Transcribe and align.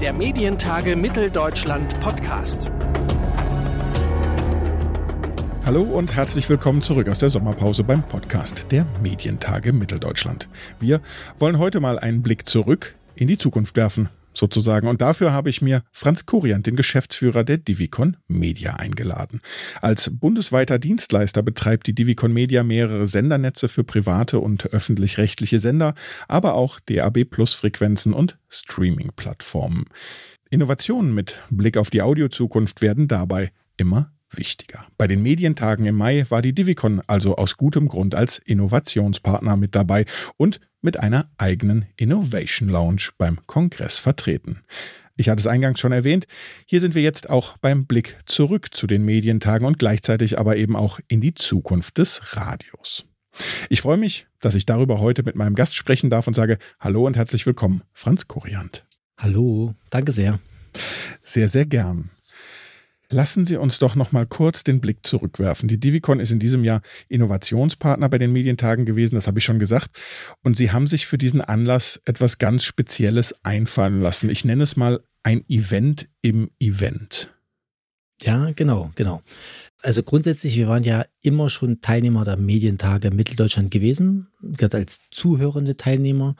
der 0.00 0.14
Medientage 0.14 0.96
Mitteldeutschland 0.96 2.00
Podcast. 2.00 2.70
Hallo 5.66 5.82
und 5.82 6.14
herzlich 6.14 6.48
willkommen 6.48 6.80
zurück 6.80 7.06
aus 7.10 7.18
der 7.18 7.28
Sommerpause 7.28 7.84
beim 7.84 8.02
Podcast 8.02 8.66
der 8.70 8.86
Medientage 9.02 9.74
Mitteldeutschland. 9.74 10.48
Wir 10.78 11.02
wollen 11.38 11.58
heute 11.58 11.80
mal 11.80 11.98
einen 11.98 12.22
Blick 12.22 12.48
zurück 12.48 12.94
in 13.14 13.28
die 13.28 13.36
Zukunft 13.36 13.76
werfen 13.76 14.08
sozusagen. 14.32 14.88
Und 14.88 15.00
dafür 15.00 15.32
habe 15.32 15.50
ich 15.50 15.62
mir 15.62 15.82
Franz 15.92 16.26
Kuriant, 16.26 16.66
den 16.66 16.76
Geschäftsführer 16.76 17.44
der 17.44 17.58
Divicon 17.58 18.16
Media, 18.28 18.74
eingeladen. 18.74 19.40
Als 19.80 20.10
bundesweiter 20.18 20.78
Dienstleister 20.78 21.42
betreibt 21.42 21.86
die 21.86 21.94
Divicon 21.94 22.32
Media 22.32 22.62
mehrere 22.62 23.06
Sendernetze 23.06 23.68
für 23.68 23.84
private 23.84 24.38
und 24.38 24.66
öffentlich-rechtliche 24.66 25.58
Sender, 25.58 25.94
aber 26.28 26.54
auch 26.54 26.80
DAB 26.80 27.24
Plus 27.24 27.54
Frequenzen 27.54 28.12
und 28.12 28.38
Streaming-Plattformen. 28.48 29.86
Innovationen 30.50 31.14
mit 31.14 31.40
Blick 31.50 31.76
auf 31.76 31.90
die 31.90 32.02
Audiozukunft 32.02 32.82
werden 32.82 33.08
dabei 33.08 33.52
immer 33.76 34.12
wichtiger. 34.32 34.86
Bei 34.96 35.06
den 35.06 35.22
Medientagen 35.22 35.86
im 35.86 35.96
Mai 35.96 36.24
war 36.28 36.42
die 36.42 36.54
Divicon 36.54 37.02
also 37.06 37.36
aus 37.36 37.56
gutem 37.56 37.88
Grund 37.88 38.14
als 38.14 38.38
Innovationspartner 38.38 39.56
mit 39.56 39.74
dabei 39.74 40.04
und 40.36 40.60
mit 40.82 40.98
einer 40.98 41.30
eigenen 41.38 41.86
Innovation 41.96 42.68
Lounge 42.68 43.08
beim 43.18 43.38
Kongress 43.46 43.98
vertreten. 43.98 44.60
Ich 45.16 45.28
hatte 45.28 45.40
es 45.40 45.46
eingangs 45.46 45.80
schon 45.80 45.92
erwähnt, 45.92 46.26
hier 46.64 46.80
sind 46.80 46.94
wir 46.94 47.02
jetzt 47.02 47.28
auch 47.28 47.58
beim 47.58 47.84
Blick 47.84 48.18
zurück 48.24 48.74
zu 48.74 48.86
den 48.86 49.04
Medientagen 49.04 49.66
und 49.66 49.78
gleichzeitig 49.78 50.38
aber 50.38 50.56
eben 50.56 50.76
auch 50.76 50.98
in 51.08 51.20
die 51.20 51.34
Zukunft 51.34 51.98
des 51.98 52.36
Radios. 52.36 53.04
Ich 53.68 53.82
freue 53.82 53.98
mich, 53.98 54.26
dass 54.40 54.54
ich 54.54 54.66
darüber 54.66 55.00
heute 55.00 55.22
mit 55.22 55.36
meinem 55.36 55.54
Gast 55.54 55.74
sprechen 55.74 56.10
darf 56.10 56.26
und 56.26 56.34
sage 56.34 56.58
Hallo 56.78 57.06
und 57.06 57.16
herzlich 57.16 57.44
willkommen, 57.46 57.82
Franz 57.92 58.28
Kuriant. 58.28 58.86
Hallo, 59.18 59.74
danke 59.90 60.12
sehr. 60.12 60.40
Sehr, 61.22 61.48
sehr 61.48 61.66
gern. 61.66 62.10
Lassen 63.12 63.44
Sie 63.44 63.56
uns 63.56 63.80
doch 63.80 63.96
noch 63.96 64.12
mal 64.12 64.24
kurz 64.24 64.62
den 64.62 64.80
Blick 64.80 65.04
zurückwerfen. 65.04 65.68
Die 65.68 65.80
Divicon 65.80 66.20
ist 66.20 66.30
in 66.30 66.38
diesem 66.38 66.62
Jahr 66.62 66.80
Innovationspartner 67.08 68.08
bei 68.08 68.18
den 68.18 68.32
Medientagen 68.32 68.86
gewesen, 68.86 69.16
das 69.16 69.26
habe 69.26 69.40
ich 69.40 69.44
schon 69.44 69.58
gesagt. 69.58 70.00
Und 70.44 70.56
Sie 70.56 70.70
haben 70.70 70.86
sich 70.86 71.08
für 71.08 71.18
diesen 71.18 71.40
Anlass 71.40 72.00
etwas 72.04 72.38
ganz 72.38 72.62
Spezielles 72.62 73.34
einfallen 73.42 74.00
lassen. 74.00 74.30
Ich 74.30 74.44
nenne 74.44 74.62
es 74.62 74.76
mal 74.76 75.00
ein 75.24 75.44
Event 75.48 76.08
im 76.22 76.50
Event. 76.60 77.30
Ja, 78.22 78.52
genau, 78.52 78.92
genau. 78.94 79.22
Also 79.82 80.04
grundsätzlich, 80.04 80.56
wir 80.56 80.68
waren 80.68 80.84
ja 80.84 81.04
immer 81.20 81.48
schon 81.48 81.80
Teilnehmer 81.80 82.24
der 82.24 82.36
Medientage 82.36 83.10
Mitteldeutschland 83.10 83.72
gewesen, 83.72 84.28
gehört 84.40 84.74
als 84.74 85.00
zuhörende 85.10 85.76
Teilnehmer, 85.76 86.36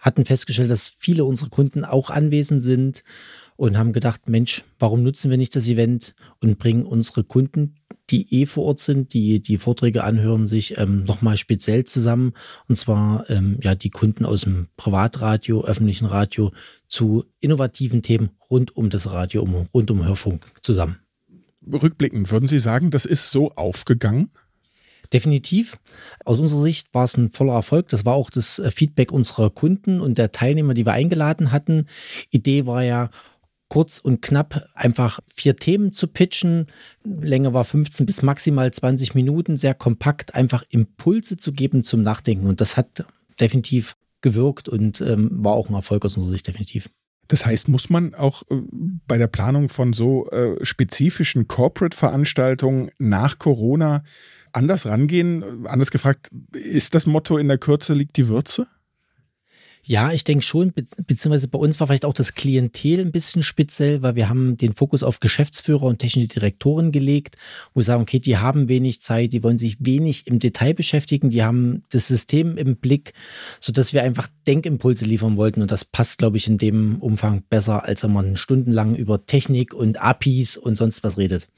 hatten 0.00 0.24
festgestellt, 0.24 0.70
dass 0.70 0.88
viele 0.88 1.24
unserer 1.24 1.50
Kunden 1.50 1.84
auch 1.84 2.08
anwesend 2.08 2.62
sind 2.62 3.02
und 3.58 3.76
haben 3.76 3.92
gedacht, 3.92 4.28
Mensch, 4.28 4.64
warum 4.78 5.02
nutzen 5.02 5.30
wir 5.30 5.36
nicht 5.36 5.56
das 5.56 5.66
Event 5.66 6.14
und 6.40 6.60
bringen 6.60 6.86
unsere 6.86 7.24
Kunden, 7.24 7.74
die 8.08 8.32
eh 8.32 8.46
vor 8.46 8.64
Ort 8.64 8.78
sind, 8.78 9.12
die 9.12 9.40
die 9.40 9.58
Vorträge 9.58 10.04
anhören, 10.04 10.46
sich 10.46 10.78
ähm, 10.78 11.02
nochmal 11.02 11.36
speziell 11.36 11.84
zusammen. 11.84 12.34
Und 12.68 12.76
zwar 12.76 13.28
ähm, 13.28 13.58
ja 13.60 13.74
die 13.74 13.90
Kunden 13.90 14.24
aus 14.24 14.42
dem 14.42 14.68
Privatradio, 14.76 15.64
öffentlichen 15.64 16.06
Radio 16.06 16.52
zu 16.86 17.24
innovativen 17.40 18.02
Themen 18.02 18.30
rund 18.48 18.76
um 18.76 18.90
das 18.90 19.10
Radio, 19.10 19.42
um, 19.42 19.66
rund 19.74 19.90
um 19.90 20.04
Hörfunk 20.06 20.46
zusammen. 20.62 21.00
Rückblickend, 21.70 22.30
würden 22.30 22.46
Sie 22.46 22.60
sagen, 22.60 22.90
das 22.90 23.06
ist 23.06 23.32
so 23.32 23.50
aufgegangen? 23.56 24.30
Definitiv. 25.12 25.78
Aus 26.24 26.38
unserer 26.38 26.62
Sicht 26.62 26.94
war 26.94 27.04
es 27.04 27.16
ein 27.16 27.30
voller 27.30 27.54
Erfolg. 27.54 27.88
Das 27.88 28.04
war 28.04 28.14
auch 28.14 28.30
das 28.30 28.60
äh, 28.60 28.70
Feedback 28.70 29.10
unserer 29.10 29.50
Kunden 29.50 30.00
und 30.00 30.16
der 30.16 30.30
Teilnehmer, 30.30 30.74
die 30.74 30.86
wir 30.86 30.92
eingeladen 30.92 31.50
hatten. 31.50 31.86
Idee 32.30 32.66
war 32.66 32.84
ja, 32.84 33.10
kurz 33.68 33.98
und 33.98 34.22
knapp 34.22 34.66
einfach 34.74 35.20
vier 35.26 35.56
Themen 35.56 35.92
zu 35.92 36.08
pitchen. 36.08 36.66
Länge 37.04 37.52
war 37.52 37.64
15 37.64 38.06
bis 38.06 38.22
maximal 38.22 38.70
20 38.70 39.14
Minuten, 39.14 39.56
sehr 39.56 39.74
kompakt, 39.74 40.34
einfach 40.34 40.64
Impulse 40.70 41.36
zu 41.36 41.52
geben 41.52 41.82
zum 41.82 42.02
Nachdenken. 42.02 42.46
Und 42.46 42.60
das 42.60 42.76
hat 42.76 43.04
definitiv 43.40 43.94
gewirkt 44.20 44.68
und 44.68 45.00
ähm, 45.00 45.30
war 45.32 45.52
auch 45.52 45.68
ein 45.68 45.74
Erfolg 45.74 46.04
aus 46.04 46.16
unserer 46.16 46.32
Sicht 46.32 46.48
definitiv. 46.48 46.88
Das 47.28 47.44
heißt, 47.44 47.68
muss 47.68 47.90
man 47.90 48.14
auch 48.14 48.42
äh, 48.50 48.56
bei 49.06 49.18
der 49.18 49.26
Planung 49.26 49.68
von 49.68 49.92
so 49.92 50.28
äh, 50.30 50.64
spezifischen 50.64 51.46
Corporate-Veranstaltungen 51.46 52.90
nach 52.98 53.38
Corona 53.38 54.02
anders 54.52 54.86
rangehen? 54.86 55.66
Anders 55.66 55.90
gefragt, 55.90 56.30
ist 56.52 56.94
das 56.94 57.06
Motto 57.06 57.36
in 57.36 57.48
der 57.48 57.58
Kürze 57.58 57.92
liegt 57.92 58.16
die 58.16 58.28
Würze? 58.28 58.66
Ja, 59.88 60.12
ich 60.12 60.22
denke 60.22 60.44
schon, 60.44 60.72
be 60.72 60.84
beziehungsweise 61.06 61.48
bei 61.48 61.58
uns 61.58 61.80
war 61.80 61.86
vielleicht 61.86 62.04
auch 62.04 62.12
das 62.12 62.34
Klientel 62.34 63.00
ein 63.00 63.10
bisschen 63.10 63.42
speziell, 63.42 64.02
weil 64.02 64.16
wir 64.16 64.28
haben 64.28 64.58
den 64.58 64.74
Fokus 64.74 65.02
auf 65.02 65.18
Geschäftsführer 65.18 65.84
und 65.84 65.98
technische 65.98 66.28
Direktoren 66.28 66.92
gelegt, 66.92 67.38
wo 67.72 67.80
wir 67.80 67.84
sagen, 67.84 68.02
okay, 68.02 68.18
die 68.18 68.36
haben 68.36 68.68
wenig 68.68 69.00
Zeit, 69.00 69.32
die 69.32 69.42
wollen 69.42 69.56
sich 69.56 69.78
wenig 69.80 70.26
im 70.26 70.40
Detail 70.40 70.74
beschäftigen, 70.74 71.30
die 71.30 71.42
haben 71.42 71.84
das 71.88 72.06
System 72.06 72.58
im 72.58 72.76
Blick, 72.76 73.14
sodass 73.60 73.94
wir 73.94 74.02
einfach 74.02 74.28
Denkimpulse 74.46 75.06
liefern 75.06 75.38
wollten 75.38 75.62
und 75.62 75.70
das 75.70 75.86
passt, 75.86 76.18
glaube 76.18 76.36
ich, 76.36 76.48
in 76.48 76.58
dem 76.58 77.00
Umfang 77.00 77.42
besser, 77.48 77.84
als 77.84 78.02
wenn 78.02 78.12
man 78.12 78.36
stundenlang 78.36 78.94
über 78.94 79.24
Technik 79.24 79.72
und 79.72 80.02
APIs 80.02 80.58
und 80.58 80.76
sonst 80.76 81.02
was 81.02 81.16
redet. 81.16 81.48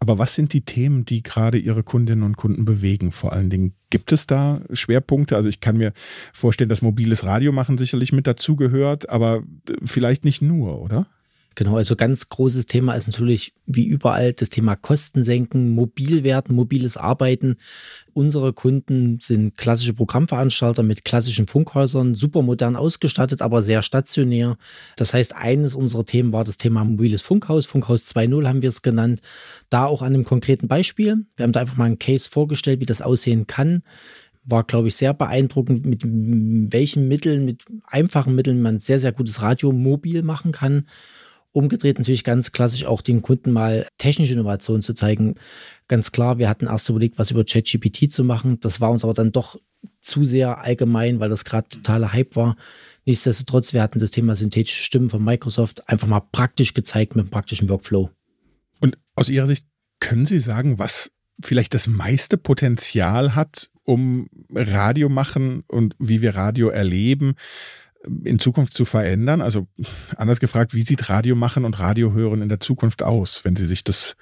Aber 0.00 0.18
was 0.18 0.34
sind 0.34 0.52
die 0.52 0.62
Themen, 0.62 1.04
die 1.04 1.22
gerade 1.22 1.56
Ihre 1.56 1.82
Kundinnen 1.82 2.24
und 2.24 2.36
Kunden 2.36 2.64
bewegen? 2.64 3.10
Vor 3.10 3.32
allen 3.32 3.48
Dingen, 3.48 3.74
gibt 3.90 4.12
es 4.12 4.26
da 4.26 4.60
Schwerpunkte? 4.72 5.36
Also 5.36 5.48
ich 5.48 5.60
kann 5.60 5.76
mir 5.76 5.92
vorstellen, 6.32 6.68
dass 6.68 6.82
mobiles 6.82 7.24
Radio 7.24 7.52
machen 7.52 7.78
sicherlich 7.78 8.12
mit 8.12 8.26
dazugehört, 8.26 9.08
aber 9.08 9.42
vielleicht 9.84 10.24
nicht 10.24 10.42
nur, 10.42 10.80
oder? 10.80 11.06
Genau, 11.56 11.76
also 11.76 11.94
ganz 11.94 12.28
großes 12.28 12.66
Thema 12.66 12.94
ist 12.94 13.06
natürlich 13.06 13.54
wie 13.66 13.84
überall 13.84 14.32
das 14.32 14.50
Thema 14.50 14.74
Kosten 14.74 15.22
senken, 15.22 15.70
mobil 15.70 16.24
werden, 16.24 16.56
mobiles 16.56 16.96
Arbeiten. 16.96 17.56
Unsere 18.12 18.52
Kunden 18.52 19.20
sind 19.20 19.56
klassische 19.56 19.94
Programmveranstalter 19.94 20.82
mit 20.82 21.04
klassischen 21.04 21.46
Funkhäusern, 21.46 22.14
super 22.14 22.42
modern 22.42 22.74
ausgestattet, 22.74 23.40
aber 23.40 23.62
sehr 23.62 23.82
stationär. 23.82 24.56
Das 24.96 25.14
heißt, 25.14 25.36
eines 25.36 25.74
unserer 25.74 26.04
Themen 26.04 26.32
war 26.32 26.44
das 26.44 26.56
Thema 26.56 26.84
mobiles 26.84 27.22
Funkhaus. 27.22 27.66
Funkhaus 27.66 28.06
2.0 28.14 28.48
haben 28.48 28.62
wir 28.62 28.68
es 28.68 28.82
genannt. 28.82 29.20
Da 29.70 29.86
auch 29.86 30.02
an 30.02 30.14
einem 30.14 30.24
konkreten 30.24 30.66
Beispiel. 30.66 31.24
Wir 31.36 31.44
haben 31.44 31.52
da 31.52 31.60
einfach 31.60 31.76
mal 31.76 31.84
einen 31.84 31.98
Case 31.98 32.28
vorgestellt, 32.30 32.80
wie 32.80 32.86
das 32.86 33.02
aussehen 33.02 33.46
kann 33.46 33.82
war, 34.46 34.64
glaube 34.64 34.88
ich, 34.88 34.96
sehr 34.96 35.14
beeindruckend, 35.14 35.86
mit 35.86 36.02
welchen 36.04 37.08
Mitteln, 37.08 37.46
mit 37.46 37.64
einfachen 37.86 38.34
Mitteln 38.34 38.60
man 38.60 38.78
sehr, 38.78 39.00
sehr 39.00 39.12
gutes 39.12 39.40
Radio 39.40 39.72
mobil 39.72 40.22
machen 40.22 40.52
kann. 40.52 40.86
Umgedreht 41.54 41.98
natürlich 41.98 42.24
ganz 42.24 42.50
klassisch 42.50 42.84
auch 42.84 43.00
dem 43.00 43.22
Kunden 43.22 43.52
mal 43.52 43.86
technische 43.96 44.32
Innovationen 44.32 44.82
zu 44.82 44.92
zeigen. 44.92 45.36
Ganz 45.86 46.10
klar, 46.10 46.38
wir 46.38 46.48
hatten 46.48 46.66
erst 46.66 46.88
überlegt, 46.90 47.16
was 47.16 47.30
über 47.30 47.44
ChatGPT 47.44 48.10
zu 48.10 48.24
machen. 48.24 48.58
Das 48.58 48.80
war 48.80 48.90
uns 48.90 49.04
aber 49.04 49.14
dann 49.14 49.30
doch 49.30 49.56
zu 50.00 50.24
sehr 50.24 50.58
allgemein, 50.58 51.20
weil 51.20 51.28
das 51.28 51.44
gerade 51.44 51.68
totaler 51.68 52.12
Hype 52.12 52.34
war. 52.34 52.56
Nichtsdestotrotz, 53.04 53.72
wir 53.72 53.82
hatten 53.82 54.00
das 54.00 54.10
Thema 54.10 54.34
synthetische 54.34 54.82
Stimmen 54.82 55.10
von 55.10 55.22
Microsoft 55.22 55.88
einfach 55.88 56.08
mal 56.08 56.22
praktisch 56.32 56.74
gezeigt 56.74 57.14
mit 57.14 57.24
einem 57.24 57.30
praktischen 57.30 57.68
Workflow. 57.68 58.10
Und 58.80 58.98
aus 59.14 59.28
Ihrer 59.28 59.46
Sicht 59.46 59.66
können 60.00 60.26
Sie 60.26 60.40
sagen, 60.40 60.80
was 60.80 61.12
vielleicht 61.40 61.74
das 61.74 61.86
meiste 61.86 62.36
Potenzial 62.36 63.36
hat, 63.36 63.70
um 63.84 64.28
Radio 64.52 65.08
machen 65.08 65.62
und 65.68 65.94
wie 65.98 66.20
wir 66.20 66.34
Radio 66.34 66.68
erleben, 66.68 67.34
in 68.24 68.38
Zukunft 68.38 68.74
zu 68.74 68.84
verändern? 68.84 69.40
Also 69.40 69.66
anders 70.16 70.40
gefragt, 70.40 70.74
wie 70.74 70.82
sieht 70.82 71.08
Radio 71.08 71.36
machen 71.36 71.64
und 71.64 71.78
Radio 71.78 72.12
hören 72.12 72.42
in 72.42 72.48
der 72.48 72.60
Zukunft 72.60 73.02
aus, 73.02 73.44
wenn 73.44 73.56
Sie 73.56 73.66
sich 73.66 73.84
das 73.84 74.16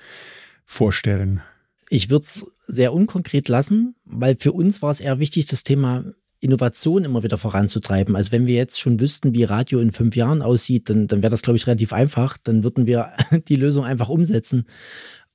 vorstellen? 0.64 1.42
Ich 1.88 2.10
würde 2.10 2.24
es 2.24 2.46
sehr 2.66 2.92
unkonkret 2.92 3.48
lassen, 3.48 3.94
weil 4.04 4.36
für 4.38 4.52
uns 4.52 4.80
war 4.82 4.90
es 4.90 5.00
eher 5.00 5.18
wichtig, 5.18 5.46
das 5.46 5.62
Thema 5.62 6.04
Innovation 6.42 7.04
immer 7.04 7.22
wieder 7.22 7.38
voranzutreiben. 7.38 8.16
Also 8.16 8.32
wenn 8.32 8.46
wir 8.46 8.56
jetzt 8.56 8.80
schon 8.80 8.98
wüssten, 8.98 9.32
wie 9.32 9.44
Radio 9.44 9.78
in 9.78 9.92
fünf 9.92 10.16
Jahren 10.16 10.42
aussieht, 10.42 10.90
dann, 10.90 11.06
dann 11.06 11.22
wäre 11.22 11.30
das, 11.30 11.42
glaube 11.42 11.56
ich, 11.56 11.68
relativ 11.68 11.92
einfach. 11.92 12.36
Dann 12.36 12.64
würden 12.64 12.86
wir 12.86 13.10
die 13.48 13.56
Lösung 13.56 13.84
einfach 13.84 14.08
umsetzen. 14.08 14.66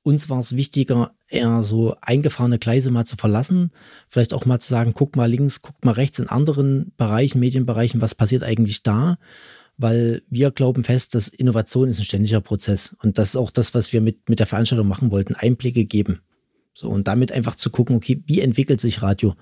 Uns 0.08 0.30
war 0.30 0.38
es 0.38 0.56
wichtiger, 0.56 1.12
eher 1.28 1.62
so 1.62 1.94
eingefahrene 2.00 2.58
Gleise 2.58 2.90
mal 2.90 3.04
zu 3.04 3.16
verlassen. 3.16 3.72
Vielleicht 4.08 4.32
auch 4.32 4.46
mal 4.46 4.58
zu 4.58 4.70
sagen, 4.70 4.94
guck 4.94 5.16
mal 5.16 5.30
links, 5.30 5.60
guck 5.60 5.84
mal 5.84 5.92
rechts 5.92 6.18
in 6.18 6.30
anderen 6.30 6.92
Bereichen, 6.96 7.40
Medienbereichen, 7.40 8.00
was 8.00 8.14
passiert 8.14 8.42
eigentlich 8.42 8.82
da? 8.82 9.18
Weil 9.76 10.22
wir 10.30 10.50
glauben 10.50 10.82
fest, 10.82 11.14
dass 11.14 11.28
Innovation 11.28 11.90
ist 11.90 11.98
ein 11.98 12.06
ständiger 12.06 12.40
Prozess. 12.40 12.96
Und 13.02 13.18
das 13.18 13.28
ist 13.28 13.36
auch 13.36 13.50
das, 13.50 13.74
was 13.74 13.92
wir 13.92 14.00
mit, 14.00 14.30
mit 14.30 14.38
der 14.38 14.46
Veranstaltung 14.46 14.88
machen 14.88 15.10
wollten, 15.10 15.34
Einblicke 15.34 15.84
geben. 15.84 16.22
So, 16.72 16.88
und 16.88 17.06
damit 17.06 17.30
einfach 17.30 17.56
zu 17.56 17.68
gucken, 17.68 17.94
okay, 17.94 18.22
wie 18.24 18.40
entwickelt 18.40 18.80
sich 18.80 19.02
Radio? 19.02 19.34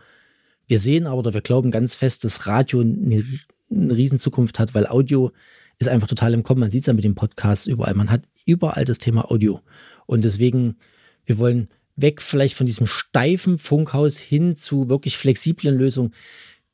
Wir 0.66 0.80
sehen 0.80 1.06
aber 1.06 1.18
oder 1.18 1.32
wir 1.32 1.42
glauben 1.42 1.70
ganz 1.70 1.94
fest, 1.94 2.24
dass 2.24 2.48
Radio 2.48 2.80
eine, 2.80 3.22
eine 3.70 3.96
Riesenzukunft 3.96 4.58
hat, 4.58 4.74
weil 4.74 4.88
Audio 4.88 5.30
ist 5.78 5.88
einfach 5.88 6.08
total 6.08 6.34
im 6.34 6.42
Kommen. 6.42 6.60
Man 6.60 6.72
sieht 6.72 6.80
es 6.80 6.86
ja 6.86 6.92
mit 6.92 7.04
dem 7.04 7.14
Podcast 7.14 7.68
überall. 7.68 7.94
Man 7.94 8.10
hat 8.10 8.22
überall 8.46 8.84
das 8.84 8.98
Thema 8.98 9.30
Audio. 9.30 9.60
Und 10.06 10.24
deswegen, 10.24 10.76
wir 11.24 11.38
wollen 11.38 11.68
weg 11.96 12.22
vielleicht 12.22 12.56
von 12.56 12.66
diesem 12.66 12.86
steifen 12.86 13.58
Funkhaus 13.58 14.18
hin 14.18 14.56
zu 14.56 14.88
wirklich 14.88 15.16
flexiblen 15.16 15.76
Lösungen. 15.76 16.12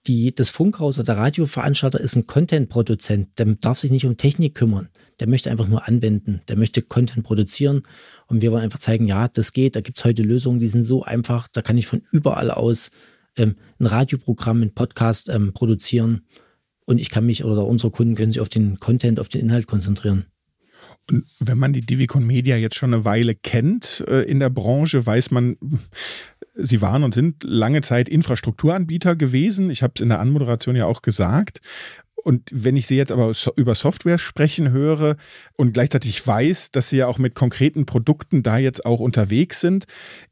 Die, 0.08 0.34
das 0.34 0.50
Funkhaus 0.50 0.98
oder 0.98 1.14
der 1.14 1.18
Radioveranstalter 1.18 2.00
ist 2.00 2.16
ein 2.16 2.26
Content-Produzent, 2.26 3.38
der 3.38 3.46
darf 3.60 3.78
sich 3.78 3.92
nicht 3.92 4.04
um 4.04 4.16
Technik 4.16 4.56
kümmern. 4.56 4.88
der 5.20 5.28
möchte 5.28 5.50
einfach 5.50 5.68
nur 5.68 5.86
anwenden, 5.86 6.40
der 6.48 6.56
möchte 6.56 6.82
Content 6.82 7.24
produzieren 7.24 7.82
und 8.26 8.42
wir 8.42 8.50
wollen 8.50 8.64
einfach 8.64 8.80
zeigen, 8.80 9.06
ja, 9.06 9.28
das 9.28 9.52
geht, 9.52 9.76
da 9.76 9.80
gibt 9.80 9.98
es 9.98 10.04
heute 10.04 10.24
Lösungen, 10.24 10.58
die 10.58 10.68
sind 10.68 10.82
so 10.82 11.04
einfach, 11.04 11.46
da 11.52 11.62
kann 11.62 11.78
ich 11.78 11.86
von 11.86 12.02
überall 12.10 12.50
aus 12.50 12.90
ähm, 13.36 13.54
ein 13.78 13.86
Radioprogramm, 13.86 14.62
ein 14.62 14.74
Podcast 14.74 15.28
ähm, 15.28 15.52
produzieren 15.52 16.22
und 16.84 16.98
ich 16.98 17.10
kann 17.10 17.24
mich 17.24 17.44
oder 17.44 17.64
unsere 17.64 17.92
Kunden 17.92 18.16
können 18.16 18.32
sich 18.32 18.40
auf 18.40 18.48
den 18.48 18.80
Content, 18.80 19.20
auf 19.20 19.28
den 19.28 19.42
Inhalt 19.42 19.68
konzentrieren. 19.68 20.26
Und 21.10 21.24
wenn 21.40 21.58
man 21.58 21.72
die 21.72 21.80
Divicon 21.80 22.26
Media 22.26 22.56
jetzt 22.56 22.76
schon 22.76 22.94
eine 22.94 23.04
Weile 23.04 23.34
kennt 23.34 24.04
äh, 24.06 24.22
in 24.22 24.40
der 24.40 24.50
Branche, 24.50 25.04
weiß 25.04 25.30
man, 25.30 25.56
sie 26.54 26.80
waren 26.80 27.02
und 27.02 27.14
sind 27.14 27.42
lange 27.42 27.80
Zeit 27.82 28.08
Infrastrukturanbieter 28.08 29.16
gewesen. 29.16 29.70
Ich 29.70 29.82
habe 29.82 29.92
es 29.96 30.02
in 30.02 30.08
der 30.08 30.20
Anmoderation 30.20 30.76
ja 30.76 30.86
auch 30.86 31.02
gesagt. 31.02 31.60
Und 32.14 32.48
wenn 32.52 32.76
ich 32.76 32.86
Sie 32.86 32.96
jetzt 32.96 33.10
aber 33.10 33.32
über 33.56 33.74
Software 33.74 34.18
sprechen 34.18 34.70
höre 34.70 35.16
und 35.56 35.72
gleichzeitig 35.72 36.24
weiß, 36.24 36.70
dass 36.70 36.88
Sie 36.88 36.98
ja 36.98 37.08
auch 37.08 37.18
mit 37.18 37.34
konkreten 37.34 37.84
Produkten 37.84 38.44
da 38.44 38.58
jetzt 38.58 38.86
auch 38.86 39.00
unterwegs 39.00 39.60
sind, 39.60 39.86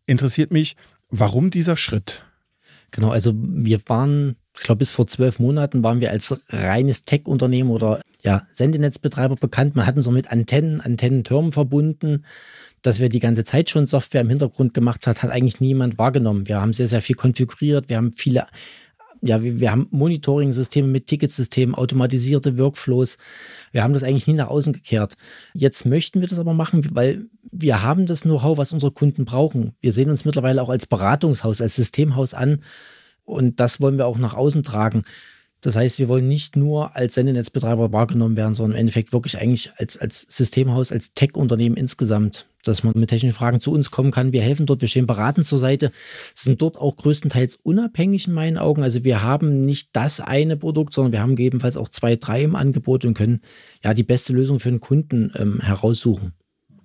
interessiert 0.07 0.53
mich, 0.53 0.77
warum 1.09 1.51
dieser 1.51 1.77
Schritt? 1.77 2.23
Genau, 2.93 3.11
also 3.11 3.33
wir 3.35 3.81
waren, 3.87 4.37
ich 4.57 4.63
glaube, 4.63 4.81
bis 4.81 4.93
vor 4.93 5.07
zwölf 5.09 5.41
Monaten 5.41 5.83
waren 5.83 6.01
wir 6.01 6.11
als 6.11 6.41
reines 6.49 7.03
Tech-Unternehmen 7.03 7.71
oder 7.71 8.01
ja, 8.23 8.47
Sendenetzbetreiber 8.53 9.37
bekannt. 9.37 9.77
Man 9.77 9.87
hat 9.87 9.97
uns 9.97 10.07
auch 10.07 10.13
mit 10.13 10.31
Antennen, 10.31 10.81
Antennentürmen 10.81 11.53
verbunden. 11.53 12.25
Dass 12.83 12.99
wir 12.99 13.11
die 13.11 13.21
ganze 13.21 13.45
Zeit 13.45 13.69
schon 13.69 13.85
Software 13.85 14.23
im 14.23 14.31
Hintergrund 14.31 14.73
gemacht 14.73 15.07
hat, 15.07 15.23
hat 15.23 15.31
eigentlich 15.31 15.61
niemand 15.61 15.99
wahrgenommen. 15.99 16.49
Wir 16.49 16.63
haben 16.63 16.73
sehr, 16.73 16.87
sehr 16.87 17.03
viel 17.03 17.15
konfiguriert. 17.15 17.91
Wir 17.91 17.99
haben 17.99 18.15
viele 18.15 18.47
ja, 19.23 19.43
wir, 19.43 19.61
wir 19.61 19.71
haben 19.71 19.87
Monitoring-Systeme 19.91 20.89
mit 20.89 21.07
Ticketsystemen, 21.07 21.75
automatisierte 21.75 22.59
Workflows. 22.59 23.19
Wir 23.73 23.83
haben 23.83 23.93
das 23.93 24.03
eigentlich 24.03 24.27
nie 24.27 24.35
nach 24.35 24.49
außen 24.49 24.73
gekehrt. 24.73 25.15
Jetzt 25.55 25.85
möchten 25.85 26.21
wir 26.21 26.29
das 26.29 26.39
aber 26.39 26.55
machen, 26.55 26.87
weil 26.95 27.27
wir 27.51 27.83
haben 27.83 28.07
das 28.07 28.23
Know-how, 28.23 28.57
was 28.59 28.73
unsere 28.73 28.93
Kunden 28.93 29.25
brauchen. 29.25 29.75
Wir 29.81 29.93
sehen 29.93 30.11
uns 30.11 30.25
mittlerweile 30.25 30.63
auch 30.63 30.71
als 30.71 30.87
Beratungshaus, 30.87 31.61
als 31.61 31.77
Systemhaus 31.77 32.35
an. 32.35 32.61
Und 33.25 33.61
das 33.61 33.81
wollen 33.81 33.99
wir 33.99 34.07
auch 34.07 34.19
nach 34.19 34.35
außen 34.35 34.63
tragen. 34.63 35.03
Das 35.61 35.77
heißt, 35.77 35.99
wir 35.99 36.09
wollen 36.09 36.27
nicht 36.27 36.57
nur 36.57 36.97
als 36.97 37.15
Sendenetzbetreiber 37.15 37.93
wahrgenommen 37.93 38.37
werden, 38.37 38.55
sondern 38.55 38.73
im 38.73 38.81
Endeffekt 38.81 39.13
wirklich 39.13 39.39
eigentlich 39.39 39.71
als, 39.77 39.99
als 39.99 40.27
Systemhaus, 40.29 40.91
als 40.91 41.13
Tech-Unternehmen 41.13 41.77
insgesamt, 41.77 42.47
dass 42.65 42.83
man 42.83 42.95
mit 42.97 43.11
technischen 43.11 43.35
Fragen 43.35 43.61
zu 43.61 43.71
uns 43.73 43.91
kommen 43.91 44.11
kann. 44.11 44.33
Wir 44.33 44.41
helfen 44.41 44.65
dort, 44.65 44.81
wir 44.81 44.89
stehen 44.89 45.07
beratend 45.07 45.47
zur 45.47 45.59
Seite, 45.59 45.93
sind 46.35 46.63
dort 46.63 46.79
auch 46.79 46.97
größtenteils 46.97 47.57
unabhängig 47.57 48.27
in 48.27 48.33
meinen 48.33 48.57
Augen. 48.57 48.83
Also 48.83 49.05
wir 49.05 49.23
haben 49.23 49.65
nicht 49.67 49.91
das 49.93 50.21
eine 50.21 50.57
Produkt, 50.57 50.95
sondern 50.95 51.13
wir 51.13 51.21
haben 51.21 51.37
gegebenenfalls 51.37 51.77
auch 51.77 51.89
zwei, 51.89 52.17
drei 52.17 52.43
im 52.43 52.57
Angebot 52.57 53.05
und 53.05 53.15
können 53.15 53.43
ja 53.85 53.93
die 53.93 54.03
beste 54.03 54.33
Lösung 54.33 54.61
für 54.61 54.71
den 54.71 54.81
Kunden 54.81 55.33
ähm, 55.37 55.61
heraussuchen. 55.61 56.33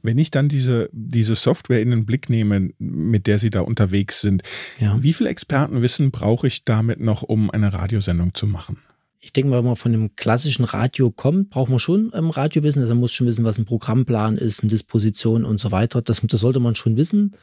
Wenn 0.05 0.17
ich 0.17 0.29
dann 0.29 0.49
diese, 0.49 0.89
diese 0.91 1.35
Software 1.35 1.81
in 1.81 1.89
den 1.89 2.05
Blick 2.05 2.29
nehme, 2.29 2.69
mit 2.77 3.25
der 3.25 3.39
Sie 3.39 3.49
da 3.49 3.61
unterwegs 3.61 4.21
sind, 4.21 4.43
ja. 4.79 5.01
wie 5.01 5.13
viel 5.13 5.27
Expertenwissen 5.27 6.11
brauche 6.11 6.47
ich 6.47 6.63
damit 6.63 6.99
noch, 6.99 7.23
um 7.23 7.49
eine 7.49 7.73
Radiosendung 7.73 8.33
zu 8.33 8.45
machen? 8.45 8.77
Ich 9.19 9.33
denke 9.33 9.49
mal, 9.49 9.57
wenn 9.57 9.65
man 9.65 9.75
von 9.75 9.91
einem 9.91 10.15
klassischen 10.15 10.65
Radio 10.65 11.09
kommt, 11.09 11.49
braucht 11.49 11.71
man 11.71 11.79
schon 11.79 12.11
ähm, 12.13 12.29
Radiowissen. 12.29 12.83
Also 12.83 12.93
man 12.93 12.99
muss 13.01 13.13
schon 13.13 13.25
wissen, 13.25 13.43
was 13.43 13.57
ein 13.57 13.65
Programmplan 13.65 14.37
ist, 14.37 14.61
eine 14.61 14.69
Disposition 14.69 15.43
und 15.45 15.59
so 15.59 15.71
weiter. 15.71 16.03
Das, 16.03 16.21
das 16.21 16.39
sollte 16.39 16.59
man 16.59 16.75
schon 16.75 16.95
wissen. 16.95 17.35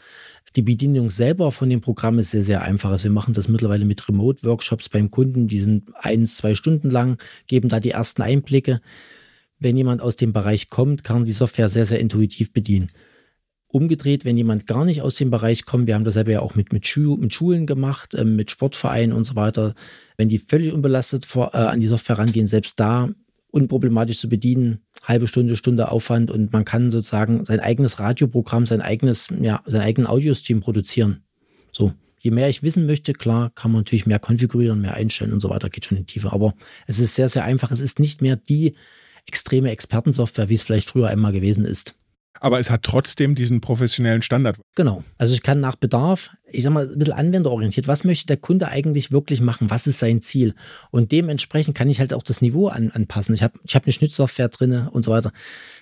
Die 0.54 0.62
Bedienung 0.62 1.10
selber 1.10 1.50
von 1.50 1.68
dem 1.68 1.80
Programm 1.80 2.20
ist 2.20 2.30
sehr, 2.30 2.44
sehr 2.44 2.62
einfach. 2.62 2.90
Also 2.90 3.04
wir 3.04 3.10
machen 3.10 3.34
das 3.34 3.48
mittlerweile 3.48 3.84
mit 3.84 4.08
Remote-Workshops 4.08 4.88
beim 4.90 5.10
Kunden. 5.10 5.48
Die 5.48 5.58
sind 5.58 5.90
eins, 5.96 6.36
zwei 6.36 6.54
Stunden 6.54 6.88
lang, 6.88 7.20
geben 7.48 7.68
da 7.68 7.80
die 7.80 7.90
ersten 7.90 8.22
Einblicke 8.22 8.80
wenn 9.62 9.76
jemand 9.76 10.02
aus 10.02 10.16
dem 10.16 10.32
Bereich 10.32 10.68
kommt, 10.68 11.04
kann 11.04 11.24
die 11.24 11.32
Software 11.32 11.68
sehr, 11.68 11.86
sehr 11.86 12.00
intuitiv 12.00 12.52
bedienen. 12.52 12.90
Umgedreht, 13.68 14.26
wenn 14.26 14.36
jemand 14.36 14.66
gar 14.66 14.84
nicht 14.84 15.00
aus 15.00 15.16
dem 15.16 15.30
Bereich 15.30 15.64
kommt, 15.64 15.86
wir 15.86 15.94
haben 15.94 16.04
das 16.04 16.14
ja 16.14 16.40
auch 16.40 16.54
mit, 16.54 16.72
mit, 16.72 16.86
Schu 16.86 17.16
mit 17.16 17.32
Schulen 17.32 17.66
gemacht, 17.66 18.14
äh, 18.14 18.24
mit 18.24 18.50
Sportvereinen 18.50 19.14
und 19.14 19.24
so 19.24 19.34
weiter, 19.34 19.74
wenn 20.18 20.28
die 20.28 20.38
völlig 20.38 20.72
unbelastet 20.72 21.24
vor, 21.24 21.54
äh, 21.54 21.58
an 21.58 21.80
die 21.80 21.86
Software 21.86 22.18
rangehen, 22.18 22.46
selbst 22.46 22.78
da 22.78 23.08
unproblematisch 23.52 24.18
zu 24.18 24.28
bedienen, 24.28 24.80
halbe 25.04 25.26
Stunde, 25.26 25.56
Stunde 25.56 25.90
Aufwand 25.90 26.30
und 26.30 26.52
man 26.52 26.64
kann 26.64 26.90
sozusagen 26.90 27.44
sein 27.44 27.60
eigenes 27.60 27.98
Radioprogramm, 27.98 28.66
sein 28.66 28.80
eigenes, 28.80 29.28
ja, 29.40 29.62
seinen 29.66 29.82
eigenen 29.82 30.06
Audiostream 30.06 30.60
produzieren. 30.60 31.22
So. 31.70 31.92
Je 32.18 32.30
mehr 32.30 32.48
ich 32.48 32.62
wissen 32.62 32.86
möchte, 32.86 33.14
klar, 33.14 33.50
kann 33.54 33.72
man 33.72 33.80
natürlich 33.80 34.06
mehr 34.06 34.20
konfigurieren, 34.20 34.80
mehr 34.80 34.94
einstellen 34.94 35.32
und 35.32 35.40
so 35.40 35.50
weiter, 35.50 35.68
geht 35.68 35.86
schon 35.86 35.98
in 35.98 36.06
die 36.06 36.12
Tiefe. 36.12 36.32
Aber 36.32 36.54
es 36.86 37.00
ist 37.00 37.16
sehr, 37.16 37.28
sehr 37.28 37.44
einfach. 37.44 37.72
Es 37.72 37.80
ist 37.80 37.98
nicht 37.98 38.22
mehr 38.22 38.36
die 38.36 38.76
extreme 39.26 39.70
Expertensoftware, 39.70 40.48
wie 40.48 40.54
es 40.54 40.62
vielleicht 40.62 40.88
früher 40.88 41.08
einmal 41.08 41.32
gewesen 41.32 41.64
ist. 41.64 41.94
Aber 42.42 42.58
es 42.58 42.70
hat 42.70 42.82
trotzdem 42.82 43.36
diesen 43.36 43.60
professionellen 43.60 44.20
Standard. 44.20 44.58
Genau. 44.74 45.04
Also 45.16 45.32
ich 45.32 45.42
kann 45.42 45.60
nach 45.60 45.76
Bedarf, 45.76 46.30
ich 46.50 46.64
sag 46.64 46.72
mal, 46.72 46.88
ein 46.88 46.98
bisschen 46.98 47.14
anwenderorientiert, 47.14 47.86
was 47.86 48.02
möchte 48.02 48.26
der 48.26 48.36
Kunde 48.36 48.66
eigentlich 48.66 49.12
wirklich 49.12 49.40
machen? 49.40 49.70
Was 49.70 49.86
ist 49.86 50.00
sein 50.00 50.22
Ziel? 50.22 50.54
Und 50.90 51.12
dementsprechend 51.12 51.76
kann 51.76 51.88
ich 51.88 52.00
halt 52.00 52.12
auch 52.12 52.24
das 52.24 52.40
Niveau 52.40 52.66
an, 52.66 52.90
anpassen. 52.90 53.36
Ich 53.36 53.44
habe 53.44 53.60
ich 53.64 53.76
hab 53.76 53.84
eine 53.84 53.92
Schnittsoftware 53.92 54.48
drin 54.48 54.88
und 54.88 55.04
so 55.04 55.12
weiter. 55.12 55.30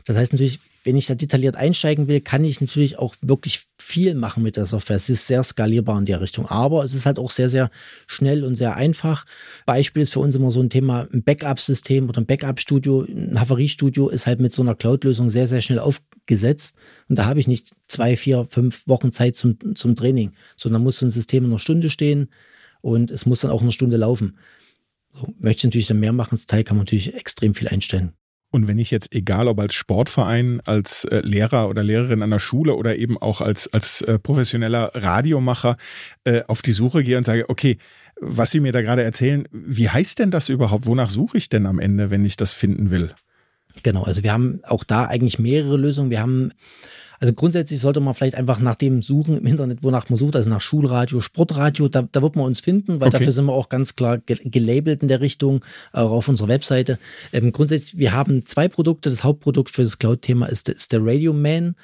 Das 0.05 0.17
heißt 0.17 0.35
natürlich, 0.35 0.61
wenn 0.85 0.97
ich 0.97 1.07
da 1.07 1.15
detailliert 1.15 1.57
einsteigen 1.57 2.09
will, 2.09 2.21
kann 2.21 2.45
ich 2.45 2.61
natürlich 2.61 2.99
auch 2.99 3.15
wirklich 3.23 3.63
viel 3.91 4.15
machen 4.15 4.43
mit 4.43 4.57
der 4.57 4.67
Software. 4.67 4.97
Es 4.97 5.11
ist 5.11 5.27
sehr 5.27 5.43
skalierbar 5.43 5.99
in 5.99 6.05
der 6.05 6.21
Richtung, 6.21 6.47
aber 6.47 6.85
es 6.85 6.95
ist 6.95 7.07
halt 7.07 7.19
auch 7.19 7.31
sehr, 7.31 7.51
sehr 7.51 7.71
schnell 8.07 8.45
und 8.45 8.55
sehr 8.55 8.77
einfach. 8.77 9.27
Beispiel 9.67 10.03
ist 10.03 10.13
für 10.13 10.21
uns 10.21 10.35
immer 10.37 10.51
so 10.51 10.61
ein 10.61 10.71
Thema, 10.71 11.09
ein 11.13 11.23
Backup-System 11.23 12.09
oder 12.09 12.21
ein 12.21 12.27
Backup-Studio, 12.27 13.03
ein 13.03 13.39
Havariestudio 13.39 14.09
ist 14.09 14.27
halt 14.27 14.41
mit 14.41 14.53
so 14.53 14.63
einer 14.63 14.75
Cloud-Lösung 14.75 15.29
sehr, 15.29 15.47
sehr 15.47 15.61
schnell 15.61 15.81
aufgesetzt. 15.81 16.77
Und 17.09 17.19
da 17.19 17.25
habe 17.27 17.41
ich 17.41 17.49
nicht 17.49 17.73
zwei, 17.89 18.17
vier, 18.17 18.47
fünf 18.49 18.87
Wochen 18.87 19.13
Zeit 19.13 19.35
zum, 19.35 19.59
zum 19.75 19.97
Training, 19.97 20.33
sondern 20.57 20.83
muss 20.83 20.99
so 20.99 21.07
ein 21.07 21.11
System 21.11 21.45
in 21.45 21.51
einer 21.51 21.59
Stunde 21.59 21.91
stehen 21.91 22.29
und 22.81 23.11
es 23.11 23.27
muss 23.27 23.41
dann 23.41 23.51
auch 23.51 23.63
eine 23.63 23.73
Stunde 23.73 23.97
laufen. 23.97 24.39
So, 25.13 25.35
möchte 25.39 25.61
ich 25.61 25.65
natürlich 25.65 25.89
dann 25.89 26.01
mehr 26.01 26.13
machen, 26.13 26.31
das 26.33 26.47
Teil 26.47 26.63
kann 26.65 26.77
man 26.77 26.85
natürlich 26.85 27.15
extrem 27.15 27.55
viel 27.55 27.69
einstellen. 27.69 28.13
Und 28.51 28.67
wenn 28.67 28.79
ich 28.79 28.91
jetzt, 28.91 29.15
egal 29.15 29.47
ob 29.47 29.61
als 29.61 29.75
Sportverein, 29.75 30.61
als 30.65 31.05
äh, 31.05 31.21
Lehrer 31.21 31.69
oder 31.69 31.85
Lehrerin 31.85 32.23
an 32.23 32.31
der 32.31 32.41
Schule 32.41 32.75
oder 32.75 32.97
eben 32.97 33.17
auch 33.17 33.41
als, 33.41 33.73
als 33.73 34.03
äh, 34.03 34.19
professioneller 34.19 34.91
Radiomacher 34.95 35.77
äh, 36.25 36.43
auf 36.49 36.63
die 36.63 36.73
Suche 36.73 37.05
gehe 37.05 37.17
und 37.17 37.25
sage, 37.25 37.49
okay, 37.49 37.79
was 38.21 38.51
Sie 38.51 38.61
mir 38.61 38.73
da 38.73 38.83
gerade 38.83 39.03
erzählen, 39.03 39.47
wie 39.53 39.89
heißt 39.89 40.19
denn 40.19 40.31
das 40.31 40.49
überhaupt? 40.49 40.87
Wonach 40.87 41.11
suche 41.11 41.39
ich 41.39 41.49
denn 41.49 41.67
am 41.67 41.79
Ende, 41.79 42.11
wenn 42.11 42.25
ich 42.25 42.37
das 42.37 42.53
finden 42.53 42.91
will? 42.91 43.15
Genau, 43.83 44.03
also 44.03 44.23
wir 44.23 44.33
haben 44.33 44.61
auch 44.65 44.85
da 44.85 45.07
eigentlich 45.07 45.39
mehrere 45.39 45.77
Lösungen. 45.77 46.11
Wir 46.11 46.21
haben 46.21 46.53
also 47.21 47.35
grundsätzlich 47.35 47.79
sollte 47.79 48.01
man 48.01 48.15
vielleicht 48.15 48.35
einfach 48.35 48.61
nach 48.61 48.77
dem 48.77 49.03
suchen 49.03 49.37
im 49.37 49.47
Internet, 49.47 49.83
wonach 49.83 50.09
man 50.09 50.17
sucht, 50.17 50.37
also 50.37 50.49
nach 50.49 50.63
Schulradio, 50.63 51.21
Sportradio, 51.21 51.89
da, 51.89 52.09
da 52.11 52.23
wird 52.23 52.35
man 52.35 52.47
uns 52.47 52.61
finden, 52.61 52.99
weil 52.99 53.09
okay. 53.09 53.19
dafür 53.19 53.33
sind 53.33 53.45
wir 53.45 53.53
auch 53.53 53.69
ganz 53.69 53.95
klar 53.95 54.19
gelabelt 54.19 55.03
in 55.03 55.09
der 55.09 55.21
Richtung, 55.21 55.63
auch 55.93 56.11
auf 56.13 56.29
unserer 56.29 56.49
Webseite. 56.49 56.99
Ähm, 57.33 57.53
grundsätzlich, 57.53 57.99
wir 57.99 58.13
haben 58.13 58.47
zwei 58.47 58.69
Produkte. 58.69 59.11
Das 59.11 59.23
Hauptprodukt 59.23 59.69
für 59.69 59.83
das 59.83 59.99
Cloud-Thema 59.99 60.47
ist, 60.47 60.71
ist 60.71 60.93
der 60.93 61.01
Radio 61.05 61.35
Man. 61.35 61.77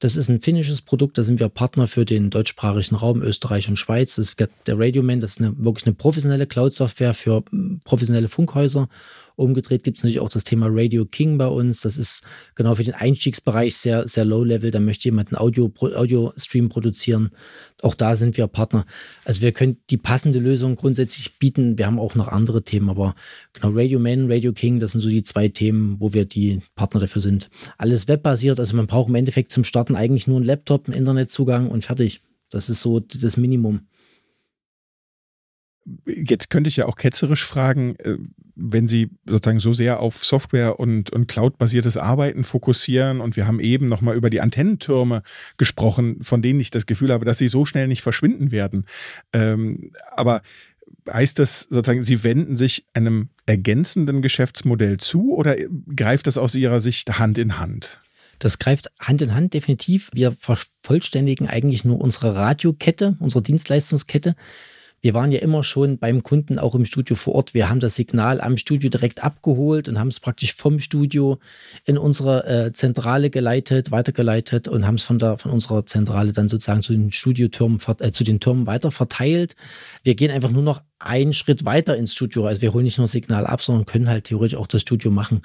Das 0.00 0.16
ist 0.16 0.30
ein 0.30 0.40
finnisches 0.40 0.80
Produkt, 0.80 1.18
da 1.18 1.22
sind 1.22 1.40
wir 1.40 1.48
Partner 1.48 1.86
für 1.88 2.04
den 2.04 2.30
deutschsprachigen 2.30 2.96
Raum 2.96 3.20
Österreich 3.20 3.68
und 3.68 3.76
Schweiz. 3.76 4.14
Das 4.14 4.30
ist 4.30 4.48
der 4.66 4.78
Radioman, 4.78 5.20
das 5.20 5.32
ist 5.32 5.40
eine, 5.40 5.52
wirklich 5.58 5.86
eine 5.86 5.94
professionelle 5.94 6.46
Cloud-Software 6.46 7.14
für 7.14 7.42
professionelle 7.84 8.28
Funkhäuser 8.28 8.88
Umgedreht 9.38 9.84
gibt 9.84 9.98
es 9.98 10.02
natürlich 10.02 10.20
auch 10.20 10.28
das 10.28 10.44
Thema 10.44 10.66
Radio 10.68 11.04
King 11.04 11.38
bei 11.38 11.46
uns. 11.46 11.80
Das 11.80 11.96
ist 11.96 12.24
genau 12.56 12.74
für 12.74 12.84
den 12.84 12.94
Einstiegsbereich 12.94 13.76
sehr, 13.76 14.08
sehr 14.08 14.24
low-level. 14.24 14.70
Da 14.70 14.80
möchte 14.80 15.04
jemand 15.04 15.28
einen 15.28 15.38
Audio, 15.38 15.72
Audio-Stream 15.78 16.68
produzieren. 16.68 17.30
Auch 17.82 17.94
da 17.94 18.16
sind 18.16 18.36
wir 18.36 18.48
Partner. 18.48 18.84
Also 19.24 19.42
wir 19.42 19.52
können 19.52 19.78
die 19.90 19.96
passende 19.96 20.40
Lösung 20.40 20.74
grundsätzlich 20.74 21.38
bieten. 21.38 21.78
Wir 21.78 21.86
haben 21.86 22.00
auch 22.00 22.16
noch 22.16 22.26
andere 22.26 22.64
Themen, 22.64 22.90
aber 22.90 23.14
genau 23.52 23.70
Radio 23.70 24.00
Man, 24.00 24.30
Radio 24.30 24.52
King, 24.52 24.80
das 24.80 24.92
sind 24.92 25.02
so 25.02 25.08
die 25.08 25.22
zwei 25.22 25.48
Themen, 25.48 25.96
wo 26.00 26.12
wir 26.12 26.24
die 26.24 26.60
Partner 26.74 26.98
dafür 26.98 27.22
sind. 27.22 27.48
Alles 27.76 28.08
webbasiert. 28.08 28.58
Also 28.58 28.76
man 28.76 28.88
braucht 28.88 29.08
im 29.08 29.14
Endeffekt 29.14 29.52
zum 29.52 29.62
Starten 29.62 29.94
eigentlich 29.94 30.26
nur 30.26 30.38
einen 30.38 30.46
Laptop, 30.46 30.88
einen 30.88 30.98
Internetzugang 30.98 31.70
und 31.70 31.84
fertig. 31.84 32.22
Das 32.50 32.68
ist 32.68 32.80
so 32.80 32.98
das 32.98 33.36
Minimum. 33.36 33.82
Jetzt 36.06 36.50
könnte 36.50 36.68
ich 36.68 36.76
ja 36.76 36.86
auch 36.86 36.96
ketzerisch 36.96 37.44
fragen, 37.44 37.96
äh, 37.96 38.18
wenn 38.58 38.88
Sie 38.88 39.08
sozusagen 39.24 39.60
so 39.60 39.72
sehr 39.72 40.00
auf 40.00 40.24
Software 40.24 40.80
und, 40.80 41.10
und 41.10 41.28
Cloud-basiertes 41.28 41.96
Arbeiten 41.96 42.44
fokussieren 42.44 43.20
und 43.20 43.36
wir 43.36 43.46
haben 43.46 43.60
eben 43.60 43.88
nochmal 43.88 44.16
über 44.16 44.30
die 44.30 44.40
Antennentürme 44.40 45.22
gesprochen, 45.56 46.22
von 46.22 46.42
denen 46.42 46.60
ich 46.60 46.70
das 46.70 46.86
Gefühl 46.86 47.12
habe, 47.12 47.24
dass 47.24 47.38
sie 47.38 47.48
so 47.48 47.64
schnell 47.64 47.88
nicht 47.88 48.02
verschwinden 48.02 48.50
werden. 48.50 48.84
Ähm, 49.32 49.92
aber 50.10 50.42
heißt 51.10 51.38
das 51.38 51.60
sozusagen, 51.60 52.02
Sie 52.02 52.22
wenden 52.24 52.56
sich 52.56 52.84
einem 52.94 53.28
ergänzenden 53.46 54.22
Geschäftsmodell 54.22 54.98
zu 54.98 55.34
oder 55.34 55.56
greift 55.94 56.26
das 56.26 56.38
aus 56.38 56.54
Ihrer 56.54 56.80
Sicht 56.80 57.18
Hand 57.18 57.38
in 57.38 57.58
Hand? 57.58 57.98
Das 58.38 58.58
greift 58.58 58.90
Hand 59.00 59.22
in 59.22 59.34
Hand 59.34 59.54
definitiv. 59.54 60.10
Wir 60.12 60.32
vervollständigen 60.32 61.48
eigentlich 61.48 61.84
nur 61.84 62.00
unsere 62.00 62.34
Radiokette, 62.34 63.16
unsere 63.18 63.42
Dienstleistungskette 63.42 64.36
wir 65.00 65.14
waren 65.14 65.30
ja 65.30 65.38
immer 65.38 65.62
schon 65.62 65.98
beim 65.98 66.22
Kunden 66.22 66.58
auch 66.58 66.74
im 66.74 66.84
Studio 66.84 67.14
vor 67.14 67.34
Ort. 67.36 67.54
Wir 67.54 67.68
haben 67.68 67.78
das 67.78 67.94
Signal 67.94 68.40
am 68.40 68.56
Studio 68.56 68.90
direkt 68.90 69.22
abgeholt 69.22 69.88
und 69.88 69.98
haben 69.98 70.08
es 70.08 70.18
praktisch 70.18 70.54
vom 70.54 70.80
Studio 70.80 71.38
in 71.84 71.98
unsere 71.98 72.46
äh, 72.46 72.72
Zentrale 72.72 73.30
geleitet, 73.30 73.90
weitergeleitet 73.90 74.66
und 74.66 74.86
haben 74.86 74.96
es 74.96 75.04
von, 75.04 75.18
der, 75.18 75.38
von 75.38 75.52
unserer 75.52 75.86
Zentrale 75.86 76.32
dann 76.32 76.48
sozusagen 76.48 76.82
zu 76.82 76.92
den 76.92 77.12
Studiotürmen, 77.12 77.78
äh, 78.00 78.10
zu 78.10 78.24
den 78.24 78.40
Türmen 78.40 78.66
weiter 78.66 78.90
verteilt. 78.90 79.54
Wir 80.02 80.16
gehen 80.16 80.32
einfach 80.32 80.50
nur 80.50 80.62
noch 80.62 80.82
einen 80.98 81.32
Schritt 81.32 81.64
weiter 81.64 81.96
ins 81.96 82.12
Studio. 82.12 82.46
Also 82.46 82.62
wir 82.62 82.72
holen 82.72 82.84
nicht 82.84 82.98
nur 82.98 83.08
Signal 83.08 83.46
ab, 83.46 83.62
sondern 83.62 83.86
können 83.86 84.08
halt 84.08 84.24
theoretisch 84.24 84.58
auch 84.58 84.66
das 84.66 84.80
Studio 84.80 85.12
machen. 85.12 85.42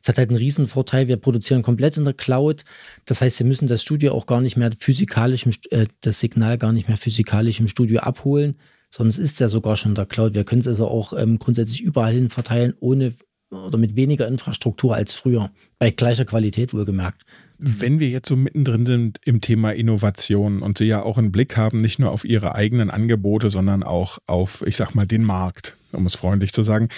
Es 0.00 0.08
hat 0.08 0.18
halt 0.18 0.30
einen 0.30 0.38
riesen 0.38 0.66
Vorteil, 0.66 1.06
wir 1.06 1.16
produzieren 1.16 1.62
komplett 1.62 1.96
in 1.96 2.04
der 2.04 2.14
Cloud. 2.14 2.64
Das 3.04 3.22
heißt, 3.22 3.38
wir 3.38 3.46
müssen 3.46 3.68
das 3.68 3.82
Studio 3.82 4.12
auch 4.12 4.26
gar 4.26 4.40
nicht 4.40 4.56
mehr 4.56 4.70
physikalisch, 4.76 5.46
äh, 5.70 5.86
das 6.00 6.20
Signal 6.20 6.58
gar 6.58 6.72
nicht 6.72 6.88
mehr 6.88 6.96
physikalisch 6.96 7.60
im 7.60 7.68
Studio 7.68 8.00
abholen, 8.00 8.56
sondern 8.94 9.10
es 9.10 9.18
ist 9.18 9.40
ja 9.40 9.48
sogar 9.48 9.76
schon 9.76 9.94
der 9.94 10.06
Cloud. 10.06 10.34
Wir 10.34 10.44
können 10.44 10.60
es 10.60 10.68
also 10.68 10.86
auch 10.86 11.12
ähm, 11.14 11.38
grundsätzlich 11.38 11.82
überall 11.82 12.12
hin 12.12 12.28
verteilen, 12.28 12.74
ohne 12.78 13.12
oder 13.50 13.78
mit 13.78 13.96
weniger 13.96 14.26
Infrastruktur 14.28 14.94
als 14.94 15.12
früher. 15.12 15.50
Bei 15.78 15.90
gleicher 15.90 16.24
Qualität 16.24 16.72
wohlgemerkt. 16.72 17.22
Wenn 17.58 18.00
wir 18.00 18.08
jetzt 18.08 18.28
so 18.28 18.36
mittendrin 18.36 18.86
sind 18.86 19.18
im 19.24 19.40
Thema 19.40 19.72
Innovation 19.72 20.62
und 20.62 20.78
Sie 20.78 20.86
ja 20.86 21.02
auch 21.02 21.18
einen 21.18 21.32
Blick 21.32 21.56
haben, 21.56 21.80
nicht 21.80 21.98
nur 21.98 22.10
auf 22.10 22.24
Ihre 22.24 22.54
eigenen 22.54 22.90
Angebote, 22.90 23.50
sondern 23.50 23.82
auch 23.82 24.18
auf, 24.26 24.64
ich 24.66 24.76
sag 24.76 24.94
mal, 24.94 25.06
den 25.06 25.22
Markt, 25.22 25.76
um 25.92 26.06
es 26.06 26.14
freundlich 26.14 26.52
zu 26.52 26.62
sagen. 26.62 26.88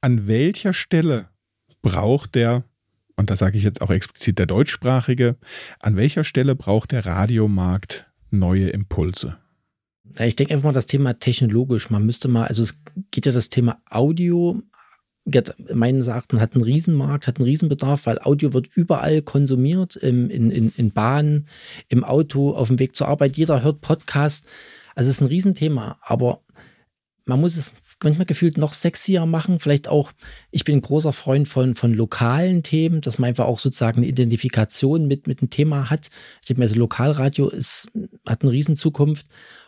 An 0.00 0.28
welcher 0.28 0.72
Stelle 0.72 1.28
braucht 1.82 2.34
der, 2.34 2.64
und 3.16 3.30
da 3.30 3.36
sage 3.36 3.56
ich 3.56 3.64
jetzt 3.64 3.80
auch 3.80 3.90
explizit 3.90 4.38
der 4.38 4.46
deutschsprachige, 4.46 5.36
an 5.80 5.96
welcher 5.96 6.24
Stelle 6.24 6.54
braucht 6.54 6.92
der 6.92 7.06
Radiomarkt 7.06 8.06
neue 8.30 8.68
Impulse? 8.68 9.38
Ich 10.18 10.36
denke 10.36 10.54
einfach 10.54 10.68
mal 10.68 10.72
das 10.72 10.86
Thema 10.86 11.14
technologisch. 11.14 11.90
Man 11.90 12.06
müsste 12.06 12.28
mal, 12.28 12.46
also 12.46 12.62
es 12.62 12.78
geht 13.10 13.26
ja 13.26 13.32
das 13.32 13.48
Thema 13.48 13.80
Audio, 13.90 14.62
meines 15.74 16.06
Erachtens 16.06 16.40
hat 16.40 16.54
einen 16.54 16.64
Riesenmarkt, 16.64 17.26
hat 17.26 17.38
einen 17.38 17.46
Riesenbedarf, 17.46 18.06
weil 18.06 18.20
Audio 18.20 18.52
wird 18.52 18.68
überall 18.74 19.22
konsumiert, 19.22 19.96
im, 19.96 20.30
in, 20.30 20.50
in, 20.50 20.72
in 20.76 20.92
Bahnen, 20.92 21.48
im 21.88 22.04
Auto, 22.04 22.52
auf 22.54 22.68
dem 22.68 22.78
Weg 22.78 22.94
zur 22.94 23.08
Arbeit. 23.08 23.36
Jeder 23.36 23.62
hört 23.62 23.80
Podcast. 23.80 24.46
Also 24.94 25.10
es 25.10 25.16
ist 25.16 25.20
ein 25.20 25.28
Riesenthema, 25.28 25.98
aber 26.00 26.40
man 27.26 27.40
muss 27.40 27.56
es 27.56 27.74
manchmal 28.02 28.26
gefühlt 28.26 28.56
noch 28.56 28.72
sexier 28.72 29.26
machen. 29.26 29.58
Vielleicht 29.58 29.88
auch, 29.88 30.12
ich 30.52 30.64
bin 30.64 30.76
ein 30.76 30.82
großer 30.82 31.12
Freund 31.12 31.48
von, 31.48 31.74
von 31.74 31.92
lokalen 31.92 32.62
Themen, 32.62 33.00
dass 33.00 33.18
man 33.18 33.28
einfach 33.28 33.46
auch 33.46 33.58
sozusagen 33.58 33.98
eine 33.98 34.06
Identifikation 34.06 35.08
mit, 35.08 35.26
mit 35.26 35.40
einem 35.40 35.50
Thema 35.50 35.90
hat. 35.90 36.10
Ich 36.40 36.46
denke 36.46 36.60
mir, 36.60 36.66
also 36.66 36.78
Lokalradio 36.78 37.48
ist, 37.48 37.88
hat 38.26 38.42
eine 38.42 38.52
Riesenzukunft. 38.52 39.26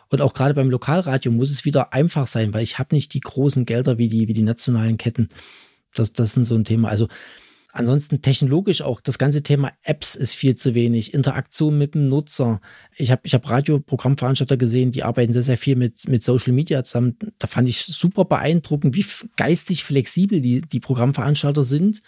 Und 0.09 0.21
auch 0.21 0.33
gerade 0.33 0.53
beim 0.53 0.69
Lokalradio 0.69 1.31
muss 1.31 1.51
es 1.51 1.65
wieder 1.65 1.93
einfach 1.93 2.27
sein, 2.27 2.53
weil 2.53 2.63
ich 2.63 2.79
habe 2.79 2.95
nicht 2.95 3.13
die 3.13 3.19
großen 3.19 3.65
Gelder 3.65 3.97
wie 3.97 4.07
die, 4.07 4.27
wie 4.27 4.33
die 4.33 4.41
nationalen 4.41 4.97
Ketten. 4.97 5.29
Das, 5.93 6.13
das 6.13 6.35
ist 6.35 6.47
so 6.47 6.55
ein 6.55 6.65
Thema. 6.65 6.89
Also 6.89 7.07
Ansonsten 7.71 8.23
technologisch 8.23 8.81
auch 8.81 8.99
das 8.99 9.19
ganze 9.19 9.43
Thema 9.43 9.71
Apps 9.83 10.15
ist 10.15 10.33
viel 10.33 10.55
zu 10.55 10.73
wenig, 10.73 11.13
Interaktion 11.13 11.77
mit 11.77 11.93
dem 11.93 12.09
Nutzer. 12.09 12.61
Ich 12.95 13.11
habe 13.11 13.21
ich 13.25 13.35
hab 13.35 13.47
Radioprogrammveranstalter 13.47 14.57
gesehen, 14.57 14.91
die 14.91 15.03
arbeiten 15.03 15.33
sehr, 15.33 15.43
sehr 15.43 15.57
viel 15.57 15.75
mit, 15.75 16.07
mit 16.09 16.23
Social 16.23 16.51
Media 16.51 16.83
zusammen. 16.83 17.17
Da 17.37 17.45
fand 17.47 17.69
ich 17.69 17.85
super 17.85 18.25
beeindruckend, 18.25 18.95
wie 18.95 19.05
geistig 19.35 19.83
flexibel 19.83 20.41
die, 20.41 20.61
die 20.61 20.79
Programmveranstalter 20.79 21.63
sind. 21.63 22.01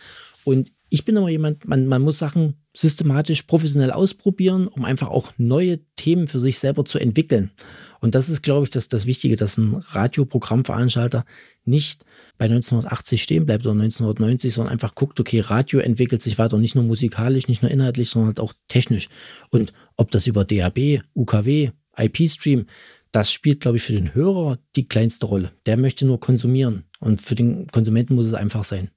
Und 0.45 0.71
ich 0.89 1.05
bin 1.05 1.15
immer 1.15 1.29
jemand, 1.29 1.67
man, 1.67 1.85
man 1.85 2.01
muss 2.01 2.17
Sachen 2.17 2.55
systematisch, 2.73 3.43
professionell 3.43 3.91
ausprobieren, 3.91 4.67
um 4.67 4.85
einfach 4.85 5.09
auch 5.09 5.31
neue 5.37 5.79
Themen 5.95 6.27
für 6.27 6.39
sich 6.39 6.57
selber 6.57 6.85
zu 6.85 6.99
entwickeln. 6.99 7.51
Und 7.99 8.15
das 8.15 8.29
ist, 8.29 8.41
glaube 8.41 8.63
ich, 8.63 8.69
das, 8.69 8.87
das 8.87 9.05
Wichtige, 9.05 9.35
dass 9.35 9.57
ein 9.57 9.75
Radioprogrammveranstalter 9.75 11.25
nicht 11.65 12.03
bei 12.37 12.45
1980 12.45 13.21
stehen 13.21 13.45
bleibt 13.45 13.65
oder 13.65 13.73
1990, 13.73 14.53
sondern 14.53 14.71
einfach 14.71 14.95
guckt, 14.95 15.19
okay, 15.19 15.41
Radio 15.41 15.79
entwickelt 15.79 16.21
sich 16.21 16.37
weiter, 16.39 16.57
nicht 16.57 16.75
nur 16.75 16.83
musikalisch, 16.83 17.47
nicht 17.47 17.61
nur 17.61 17.71
inhaltlich, 17.71 18.09
sondern 18.09 18.29
halt 18.29 18.39
auch 18.39 18.53
technisch. 18.67 19.09
Und 19.49 19.73
ob 19.97 20.09
das 20.11 20.25
über 20.25 20.45
DAB, 20.45 21.01
UKW, 21.13 21.71
IP-Stream, 21.97 22.65
das 23.11 23.31
spielt, 23.31 23.59
glaube 23.59 23.77
ich, 23.77 23.83
für 23.83 23.93
den 23.93 24.15
Hörer 24.15 24.57
die 24.75 24.87
kleinste 24.87 25.25
Rolle. 25.25 25.51
Der 25.65 25.77
möchte 25.77 26.07
nur 26.07 26.19
konsumieren. 26.19 26.85
Und 26.99 27.21
für 27.21 27.35
den 27.35 27.67
Konsumenten 27.67 28.15
muss 28.15 28.27
es 28.27 28.33
einfach 28.33 28.63
sein. 28.63 28.89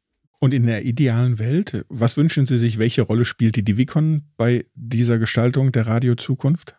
Und 0.45 0.53
in 0.53 0.67
der 0.67 0.85
idealen 0.85 1.39
Welt, 1.39 1.87
was 1.89 2.19
wünschen 2.19 2.45
Sie 2.45 2.59
sich, 2.59 2.77
welche 2.77 3.01
Rolle 3.01 3.25
spielt 3.25 3.57
die 3.57 3.65
Divicon 3.65 4.25
bei 4.37 4.67
dieser 4.75 5.19
Gestaltung 5.19 5.73
der 5.73 5.87
Radiozukunft? 5.87 6.77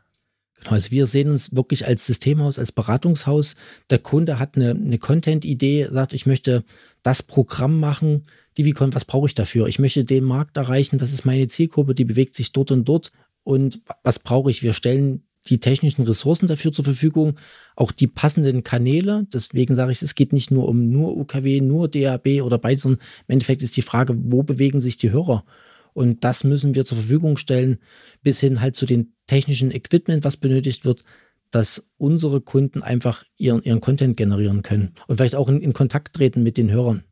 Genau, 0.59 0.73
also 0.73 0.91
wir 0.91 1.07
sehen 1.07 1.31
uns 1.31 1.55
wirklich 1.55 1.87
als 1.87 2.05
Systemhaus, 2.05 2.59
als 2.59 2.71
Beratungshaus. 2.71 3.55
Der 3.89 3.97
Kunde 3.97 4.37
hat 4.37 4.55
eine, 4.55 4.69
eine 4.69 4.99
Content-Idee, 4.99 5.87
sagt, 5.89 6.13
ich 6.13 6.27
möchte 6.27 6.63
das 7.01 7.23
Programm 7.23 7.79
machen. 7.79 8.27
Divicon, 8.55 8.93
was 8.93 9.05
brauche 9.05 9.25
ich 9.25 9.33
dafür? 9.33 9.65
Ich 9.65 9.79
möchte 9.79 10.05
den 10.05 10.25
Markt 10.25 10.57
erreichen, 10.57 10.99
das 10.99 11.11
ist 11.11 11.25
meine 11.25 11.47
Zielgruppe, 11.47 11.95
die 11.95 12.05
bewegt 12.05 12.35
sich 12.35 12.51
dort 12.51 12.69
und 12.69 12.87
dort. 12.87 13.11
Und 13.41 13.81
was 14.03 14.19
brauche 14.19 14.51
ich? 14.51 14.61
Wir 14.61 14.73
stellen 14.73 15.23
die 15.47 15.59
technischen 15.59 16.03
Ressourcen 16.03 16.47
dafür 16.47 16.71
zur 16.71 16.85
Verfügung, 16.85 17.35
auch 17.75 17.91
die 17.91 18.07
passenden 18.07 18.63
Kanäle. 18.63 19.27
Deswegen 19.33 19.75
sage 19.75 19.91
ich, 19.91 20.01
es 20.01 20.15
geht 20.15 20.33
nicht 20.33 20.51
nur 20.51 20.67
um 20.67 20.89
nur 20.89 21.15
UKW, 21.15 21.61
nur 21.61 21.87
DAB 21.87 22.41
oder 22.41 22.57
beides, 22.57 22.83
sondern 22.83 23.01
im 23.27 23.33
Endeffekt 23.33 23.63
ist 23.63 23.77
die 23.77 23.81
Frage, 23.81 24.15
wo 24.17 24.43
bewegen 24.43 24.79
sich 24.79 24.97
die 24.97 25.11
Hörer? 25.11 25.45
Und 25.93 26.23
das 26.23 26.43
müssen 26.43 26.75
wir 26.75 26.85
zur 26.85 26.97
Verfügung 26.97 27.37
stellen, 27.37 27.79
bis 28.21 28.39
hin 28.39 28.59
halt 28.59 28.75
zu 28.75 28.85
den 28.85 29.13
technischen 29.27 29.71
Equipment, 29.71 30.23
was 30.23 30.37
benötigt 30.37 30.83
wird, 30.83 31.03
dass 31.51 31.87
unsere 31.97 32.41
Kunden 32.41 32.83
einfach 32.83 33.23
ihren, 33.37 33.63
ihren 33.63 33.79
Content 33.79 34.17
generieren 34.17 34.61
können 34.61 34.93
und 35.07 35.17
vielleicht 35.17 35.35
auch 35.35 35.47
in, 35.47 35.61
in 35.61 35.73
Kontakt 35.73 36.15
treten 36.15 36.43
mit 36.43 36.57
den 36.57 36.69
Hörern. 36.69 37.03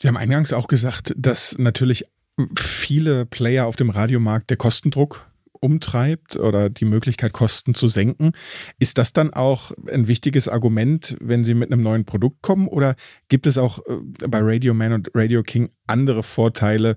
Sie 0.00 0.08
haben 0.08 0.16
eingangs 0.16 0.54
auch 0.54 0.66
gesagt, 0.66 1.14
dass 1.18 1.58
natürlich 1.58 2.06
viele 2.58 3.26
Player 3.26 3.66
auf 3.66 3.76
dem 3.76 3.90
Radiomarkt 3.90 4.48
der 4.48 4.56
Kostendruck 4.56 5.29
umtreibt 5.60 6.36
oder 6.36 6.70
die 6.70 6.84
Möglichkeit, 6.84 7.32
Kosten 7.32 7.74
zu 7.74 7.88
senken. 7.88 8.32
Ist 8.78 8.98
das 8.98 9.12
dann 9.12 9.32
auch 9.32 9.72
ein 9.90 10.08
wichtiges 10.08 10.48
Argument, 10.48 11.16
wenn 11.20 11.44
Sie 11.44 11.54
mit 11.54 11.70
einem 11.70 11.82
neuen 11.82 12.04
Produkt 12.04 12.42
kommen? 12.42 12.66
Oder 12.66 12.96
gibt 13.28 13.46
es 13.46 13.58
auch 13.58 13.78
äh, 13.86 14.26
bei 14.26 14.40
Radio 14.40 14.74
Man 14.74 14.92
und 14.92 15.10
Radio 15.14 15.42
King 15.42 15.70
andere 15.86 16.22
Vorteile 16.22 16.96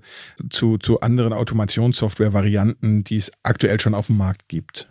zu, 0.50 0.78
zu 0.78 1.00
anderen 1.00 1.32
Automationssoftware-Varianten, 1.32 3.04
die 3.04 3.16
es 3.16 3.30
aktuell 3.42 3.80
schon 3.80 3.94
auf 3.94 4.06
dem 4.08 4.16
Markt 4.16 4.48
gibt? 4.48 4.88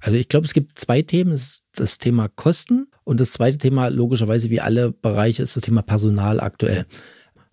Also 0.00 0.18
ich 0.18 0.28
glaube, 0.28 0.46
es 0.46 0.54
gibt 0.54 0.78
zwei 0.78 1.02
Themen. 1.02 1.32
Das, 1.32 1.64
das 1.74 1.98
Thema 1.98 2.28
Kosten 2.28 2.86
und 3.04 3.20
das 3.20 3.32
zweite 3.32 3.58
Thema, 3.58 3.88
logischerweise 3.88 4.50
wie 4.50 4.60
alle 4.60 4.92
Bereiche, 4.92 5.42
ist 5.42 5.56
das 5.56 5.64
Thema 5.64 5.82
Personal 5.82 6.40
aktuell. 6.40 6.86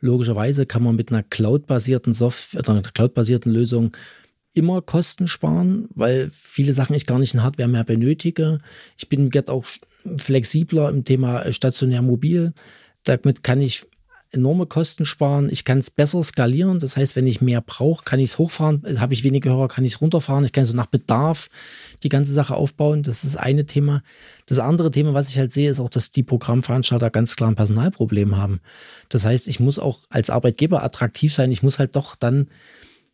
Logischerweise 0.01 0.65
kann 0.65 0.83
man 0.83 0.95
mit 0.95 1.11
einer 1.11 1.23
cloud-basierten 1.23 2.13
Software 2.13 2.67
einer 2.67 2.81
cloud-basierten 2.81 3.51
Lösung 3.51 3.95
immer 4.53 4.81
Kosten 4.81 5.27
sparen, 5.27 5.87
weil 5.95 6.29
viele 6.31 6.73
Sachen 6.73 6.95
ich 6.95 7.05
gar 7.05 7.19
nicht 7.19 7.33
in 7.33 7.43
Hardware 7.43 7.69
mehr 7.69 7.83
benötige. 7.83 8.59
Ich 8.97 9.09
bin 9.09 9.29
jetzt 9.33 9.49
auch 9.49 9.65
flexibler 10.17 10.89
im 10.89 11.03
Thema 11.03 11.51
stationär 11.51 12.01
mobil. 12.01 12.53
Damit 13.03 13.43
kann 13.43 13.61
ich 13.61 13.85
enorme 14.33 14.65
Kosten 14.65 15.05
sparen. 15.05 15.47
Ich 15.51 15.63
kann 15.63 15.77
es 15.77 15.91
besser 15.91 16.21
skalieren. 16.23 16.79
Das 16.79 16.97
heißt, 16.97 17.15
wenn 17.15 17.27
ich 17.27 17.41
mehr 17.41 17.61
brauche, 17.61 18.03
kann 18.03 18.19
ich 18.19 18.31
es 18.31 18.37
hochfahren. 18.37 18.83
Habe 18.99 19.13
ich 19.13 19.23
weniger 19.23 19.51
Hörer, 19.51 19.67
kann 19.67 19.85
ich 19.85 19.93
es 19.93 20.01
runterfahren. 20.01 20.43
Ich 20.43 20.51
kann 20.51 20.65
so 20.65 20.75
nach 20.75 20.87
Bedarf 20.87 21.49
die 22.01 22.09
ganze 22.09 22.33
Sache 22.33 22.55
aufbauen. 22.55 23.03
Das 23.03 23.23
ist 23.23 23.35
das 23.35 23.41
eine 23.41 23.65
Thema. 23.65 24.01
Das 24.47 24.59
andere 24.59 24.91
Thema, 24.91 25.13
was 25.13 25.29
ich 25.29 25.37
halt 25.37 25.51
sehe, 25.51 25.69
ist 25.69 25.79
auch, 25.79 25.89
dass 25.89 26.09
die 26.09 26.23
Programmveranstalter 26.23 27.11
ganz 27.11 27.35
klar 27.35 27.49
ein 27.49 27.55
Personalproblem 27.55 28.35
haben. 28.35 28.59
Das 29.09 29.25
heißt, 29.25 29.47
ich 29.47 29.59
muss 29.59 29.77
auch 29.77 29.99
als 30.09 30.29
Arbeitgeber 30.29 30.83
attraktiv 30.83 31.33
sein. 31.33 31.51
Ich 31.51 31.61
muss 31.61 31.77
halt 31.77 31.95
doch 31.95 32.15
dann 32.15 32.47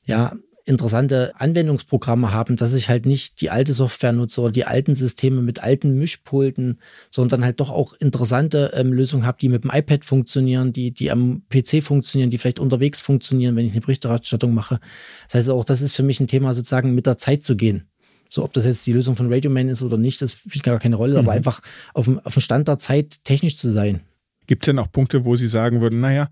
ja 0.06 0.34
interessante 0.70 1.34
Anwendungsprogramme 1.36 2.32
haben, 2.32 2.56
dass 2.56 2.74
ich 2.76 2.90
halt 2.90 3.08
nicht 3.08 3.42
die 3.42 3.50
alte 3.50 3.74
Software 3.74 4.12
nutze 4.12 4.40
oder 4.40 4.52
die 4.52 4.66
alten 4.66 4.94
Systeme 4.94 5.42
mit 5.42 5.64
alten 5.64 5.98
Mischpulten, 5.98 6.80
sondern 7.10 7.44
halt 7.44 7.60
doch 7.60 7.72
auch 7.72 7.94
interessante 7.94 8.72
ähm, 8.76 8.94
Lösungen 8.94 9.26
habe, 9.26 9.40
die 9.42 9.50
mit 9.50 9.64
dem 9.64 9.72
iPad 9.74 10.06
funktionieren, 10.06 10.72
die, 10.72 10.92
die 10.92 11.10
am 11.10 11.42
PC 11.50 11.84
funktionieren, 11.84 12.30
die 12.30 12.38
vielleicht 12.38 12.60
unterwegs 12.60 13.02
funktionieren, 13.02 13.56
wenn 13.56 13.66
ich 13.66 13.72
eine 13.72 13.82
Berichterstattung 13.82 14.54
mache. 14.54 14.80
Das 15.26 15.36
heißt 15.36 15.50
auch, 15.50 15.66
das 15.66 15.82
ist 15.82 15.96
für 15.96 16.04
mich 16.04 16.20
ein 16.20 16.28
Thema, 16.28 16.54
sozusagen 16.54 16.94
mit 16.94 17.08
der 17.08 17.18
Zeit 17.18 17.42
zu 17.42 17.56
gehen. 17.56 17.90
So, 18.30 18.44
ob 18.44 18.54
das 18.54 18.66
jetzt 18.66 18.86
die 18.86 18.94
Lösung 18.94 19.16
von 19.16 19.34
Radioman 19.34 19.70
ist 19.70 19.82
oder 19.82 19.98
nicht, 19.98 20.22
das 20.22 20.34
spielt 20.34 20.64
gar 20.64 20.78
keine 20.78 20.98
Rolle, 20.98 21.14
mhm. 21.14 21.20
aber 21.28 21.32
einfach 21.32 21.62
auf 21.96 22.06
dem, 22.06 22.20
auf 22.20 22.36
dem 22.36 22.42
Stand 22.42 22.68
der 22.68 22.78
Zeit 22.78 23.24
technisch 23.24 23.58
zu 23.58 23.70
sein. 23.74 24.02
Gibt 24.46 24.64
es 24.64 24.66
denn 24.68 24.78
auch 24.78 24.92
Punkte, 24.92 25.26
wo 25.26 25.36
Sie 25.36 25.48
sagen 25.48 25.82
würden, 25.82 26.00
naja, 26.00 26.30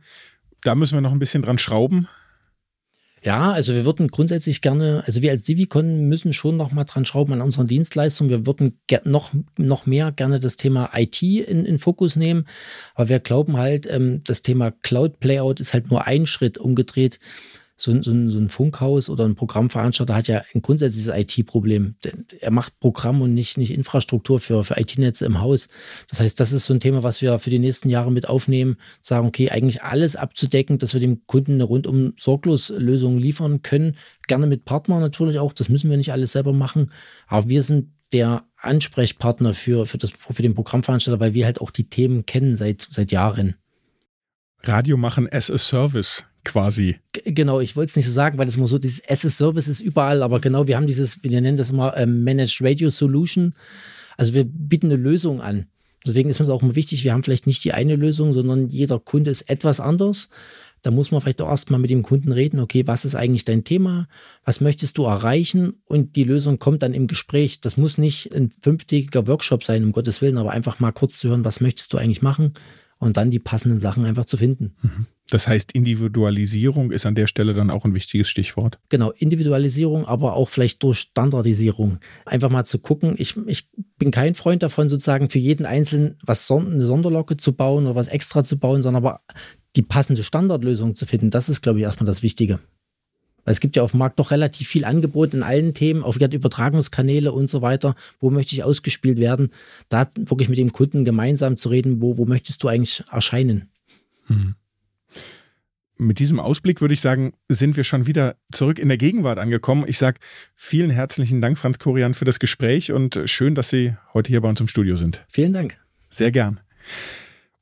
da 0.62 0.76
müssen 0.76 0.96
wir 0.96 1.02
noch 1.02 1.12
ein 1.12 1.20
bisschen 1.20 1.42
dran 1.42 1.58
schrauben? 1.58 2.08
Ja, 3.28 3.52
also 3.52 3.74
wir 3.74 3.84
würden 3.84 4.08
grundsätzlich 4.08 4.62
gerne, 4.62 5.04
also 5.06 5.22
wir 5.22 5.32
als 5.32 5.44
Civicon 5.44 6.08
müssen 6.08 6.32
schon 6.32 6.56
noch 6.56 6.72
mal 6.72 6.86
dran 6.86 7.04
schrauben 7.04 7.34
an 7.34 7.42
unseren 7.42 7.68
Dienstleistungen. 7.68 8.30
Wir 8.30 8.46
würden 8.46 8.80
noch, 9.04 9.34
noch 9.58 9.86
mehr 9.86 10.14
gerne 10.14 10.40
das 10.40 10.56
Thema 10.56 10.92
IT 10.96 11.22
in, 11.22 11.66
in 11.66 11.78
Fokus 11.78 12.16
nehmen, 12.16 12.48
aber 12.96 13.10
wir 13.10 13.20
glauben 13.20 13.58
halt, 13.58 13.86
ähm, 13.86 14.22
das 14.24 14.44
Thema 14.44 14.72
Cloud 14.72 15.20
Playout 15.20 15.60
ist 15.60 15.74
halt 15.74 15.92
nur 15.92 16.08
ein 16.08 16.26
Schritt 16.26 16.58
umgedreht. 16.58 17.20
So, 17.80 17.94
so, 18.02 18.12
so 18.28 18.40
ein 18.40 18.50
Funkhaus 18.50 19.08
oder 19.08 19.26
ein 19.26 19.36
Programmveranstalter 19.36 20.16
hat 20.16 20.28
ja 20.28 20.42
ein 20.54 20.64
grundsätzliches 20.64 21.14
IT-Problem. 21.14 21.96
Er 22.42 22.50
macht 22.50 22.80
Programm 22.80 23.22
und 23.22 23.36
nicht, 23.36 23.58
nicht 23.58 23.72
Infrastruktur 23.72 24.40
für, 24.40 24.64
für 24.64 24.80
IT-Netze 24.80 25.26
im 25.26 25.40
Haus. 25.40 25.68
Das 26.10 26.20
heißt, 26.20 26.40
das 26.40 26.52
ist 26.52 26.66
so 26.66 26.74
ein 26.74 26.80
Thema, 26.80 27.04
was 27.04 27.22
wir 27.22 27.38
für 27.38 27.52
die 27.52 27.60
nächsten 27.60 27.90
Jahre 27.90 28.12
mit 28.12 28.28
aufnehmen. 28.28 28.78
Sagen, 29.00 29.28
okay, 29.28 29.52
eigentlich 29.52 29.84
alles 29.84 30.16
abzudecken, 30.16 30.80
dass 30.80 30.94
wir 30.94 31.00
dem 31.00 31.28
Kunden 31.28 31.54
eine 31.54 31.66
rundum 31.66 32.14
sorglos 32.18 32.70
Lösung 32.70 33.20
liefern 33.20 33.62
können. 33.62 33.96
Gerne 34.28 34.48
mit 34.48 34.66
Partnern 34.66 35.00
natürlich 35.00 35.38
auch. 35.38 35.54
Das 35.54 35.70
müssen 35.70 35.92
wir 35.92 35.98
nicht 35.98 36.12
alles 36.12 36.32
selber 36.32 36.54
machen. 36.54 36.92
Aber 37.28 37.48
wir 37.48 37.62
sind 37.62 37.92
der 38.12 38.44
Ansprechpartner 38.58 39.54
für, 39.54 39.86
für, 39.86 40.00
das, 40.00 40.12
für 40.12 40.42
den 40.42 40.56
Programmveranstalter, 40.56 41.20
weil 41.20 41.36
wir 41.36 41.46
halt 41.46 41.62
auch 41.62 41.70
die 41.70 41.90
Themen 41.90 42.26
kennen 42.26 42.56
seit, 42.56 42.88
seit 42.90 43.12
Jahren. 43.12 43.56
Radio 44.64 44.98
machen 44.98 45.32
as 45.32 45.52
a 45.52 45.60
Service 45.60 46.26
quasi. 46.44 46.98
Genau, 47.26 47.60
ich 47.60 47.76
wollte 47.76 47.90
es 47.90 47.96
nicht 47.96 48.06
so 48.06 48.12
sagen, 48.12 48.38
weil 48.38 48.46
das 48.46 48.58
immer 48.58 48.68
so, 48.68 48.78
dieses 48.78 49.02
as 49.10 49.26
a 49.26 49.30
Service 49.30 49.68
ist 49.68 49.82
überall, 49.82 50.24
aber 50.24 50.40
genau, 50.40 50.68
wir 50.68 50.76
haben 50.78 50.88
dieses, 50.88 51.24
wir 51.24 51.42
nennen 51.42 51.58
das 51.58 51.72
immer 51.72 51.96
ähm, 51.98 52.24
Managed 52.24 52.60
Radio 52.62 52.90
Solution. 52.90 53.54
Also 54.18 54.34
wir 54.34 54.44
bieten 54.46 54.88
eine 54.88 54.96
Lösung 54.96 55.42
an. 55.42 55.68
Deswegen 56.06 56.30
ist 56.30 56.40
mir 56.40 56.50
auch 56.50 56.62
immer 56.62 56.76
wichtig, 56.76 57.04
wir 57.04 57.14
haben 57.14 57.24
vielleicht 57.24 57.48
nicht 57.48 57.64
die 57.64 57.74
eine 57.74 57.96
Lösung, 57.96 58.32
sondern 58.32 58.70
jeder 58.70 59.00
Kunde 59.00 59.30
ist 59.30 59.50
etwas 59.50 59.80
anders. 59.80 60.30
Da 60.84 60.92
muss 60.92 61.12
man 61.12 61.20
vielleicht 61.22 61.42
auch 61.42 61.50
erstmal 61.50 61.80
mit 61.80 61.90
dem 61.90 62.04
Kunden 62.04 62.32
reden, 62.32 62.60
okay, 62.60 62.86
was 62.86 63.04
ist 63.04 63.16
eigentlich 63.16 63.44
dein 63.44 63.64
Thema? 63.64 64.08
Was 64.46 64.62
möchtest 64.62 64.98
du 64.98 65.06
erreichen? 65.06 65.82
Und 65.86 66.16
die 66.16 66.24
Lösung 66.24 66.60
kommt 66.60 66.84
dann 66.84 66.94
im 66.94 67.08
Gespräch. 67.08 67.60
Das 67.60 67.78
muss 67.78 67.98
nicht 67.98 68.34
ein 68.34 68.52
fünftägiger 68.62 69.28
Workshop 69.28 69.64
sein, 69.64 69.84
um 69.84 69.92
Gottes 69.92 70.22
Willen, 70.22 70.38
aber 70.38 70.52
einfach 70.52 70.80
mal 70.80 70.92
kurz 70.92 71.18
zu 71.20 71.30
hören, 71.30 71.44
was 71.44 71.62
möchtest 71.62 71.92
du 71.92 71.98
eigentlich 71.98 72.22
machen? 72.22 72.54
und 73.00 73.18
dann 73.18 73.32
die 73.32 73.40
passenden 73.40 73.80
Sachen 73.80 74.06
einfach 74.06 74.26
zu 74.26 74.38
finden. 74.38 74.76
Mhm. 74.82 75.06
Das 75.30 75.48
heißt, 75.48 75.74
Individualisierung 75.74 76.92
ist 76.92 77.06
an 77.06 77.16
der 77.16 77.28
Stelle 77.28 77.54
dann 77.54 77.70
auch 77.70 77.84
ein 77.84 77.94
wichtiges 77.94 78.30
Stichwort. 78.30 78.80
Genau, 78.90 79.12
Individualisierung, 79.12 80.06
aber 80.06 80.34
auch 80.34 80.48
vielleicht 80.48 80.82
durch 80.84 81.00
Standardisierung. 81.00 82.00
Einfach 82.26 82.50
mal 82.50 82.64
zu 82.64 82.80
gucken, 82.80 83.16
ich, 83.18 83.36
ich 83.46 83.68
bin 83.98 84.12
kein 84.12 84.36
Freund 84.36 84.64
davon, 84.64 84.88
sozusagen 84.88 85.30
für 85.30 85.40
jeden 85.40 85.66
Einzelnen 85.66 86.18
was 86.22 86.50
eine 86.50 86.84
Sonderlocke 86.84 87.36
zu 87.36 87.54
bauen 87.54 87.86
oder 87.86 87.96
was 87.96 88.08
extra 88.08 88.42
zu 88.44 88.58
bauen, 88.58 88.82
sondern 88.82 89.04
aber 89.04 89.22
die 89.76 89.82
passende 89.82 90.24
Standardlösung 90.24 90.96
zu 90.96 91.06
finden. 91.06 91.30
Das 91.30 91.50
ist, 91.50 91.62
glaube 91.62 91.80
ich, 91.80 91.86
erstmal 91.86 92.08
das 92.08 92.24
Wichtige. 92.24 92.60
Weil 93.44 93.54
es 93.54 93.60
gibt 93.60 93.76
ja 93.76 93.84
auf 93.84 93.92
dem 93.92 94.00
Markt 94.00 94.20
doch 94.20 94.32
relativ 94.32 94.68
viel 94.68 94.84
Angebot 94.84 95.34
in 95.34 95.44
allen 95.44 95.74
Themen, 95.74 96.04
auf 96.04 96.18
Übertragungskanäle 96.18 97.32
und 97.32 97.50
so 97.50 97.62
weiter. 97.62 97.96
Wo 98.20 98.30
möchte 98.30 98.56
ich 98.56 98.64
ausgespielt 98.64 99.20
werden? 99.20 99.52
Da 99.88 100.08
wirklich 100.18 100.50
mit 100.50 100.58
dem 100.58 100.72
Kunden 100.74 101.06
gemeinsam 101.06 101.58
zu 101.58 101.70
reden, 101.70 102.02
wo, 102.02 102.18
wo 102.18 102.26
möchtest 102.26 102.64
du 102.64 102.68
eigentlich 102.68 103.04
erscheinen? 103.12 103.70
Hm. 104.28 104.56
Mit 106.00 106.20
diesem 106.20 106.40
Ausblick 106.40 106.80
würde 106.80 106.94
ich 106.94 107.02
sagen, 107.02 107.34
sind 107.50 107.76
wir 107.76 107.84
schon 107.84 108.06
wieder 108.06 108.36
zurück 108.52 108.78
in 108.78 108.88
der 108.88 108.98
Gegenwart 108.98 109.40
angekommen. 109.40 109.86
Ich 109.88 109.98
sage 109.98 110.20
vielen 110.56 110.92
herzlichen 110.92 111.42
Dank, 111.42 111.58
Franz 111.58 111.80
Korian, 111.80 112.14
für 112.14 112.26
das 112.26 112.40
Gespräch 112.40 112.92
und 112.92 113.20
schön, 113.26 113.56
dass 113.56 113.70
Sie 113.70 113.96
heute 114.14 114.30
hier 114.30 114.42
bei 114.42 114.50
uns 114.50 114.62
im 114.62 114.68
Studio 114.68 114.96
sind. 114.96 115.26
Vielen 115.28 115.54
Dank. 115.54 115.78
Sehr 116.10 116.32
gern. 116.32 116.60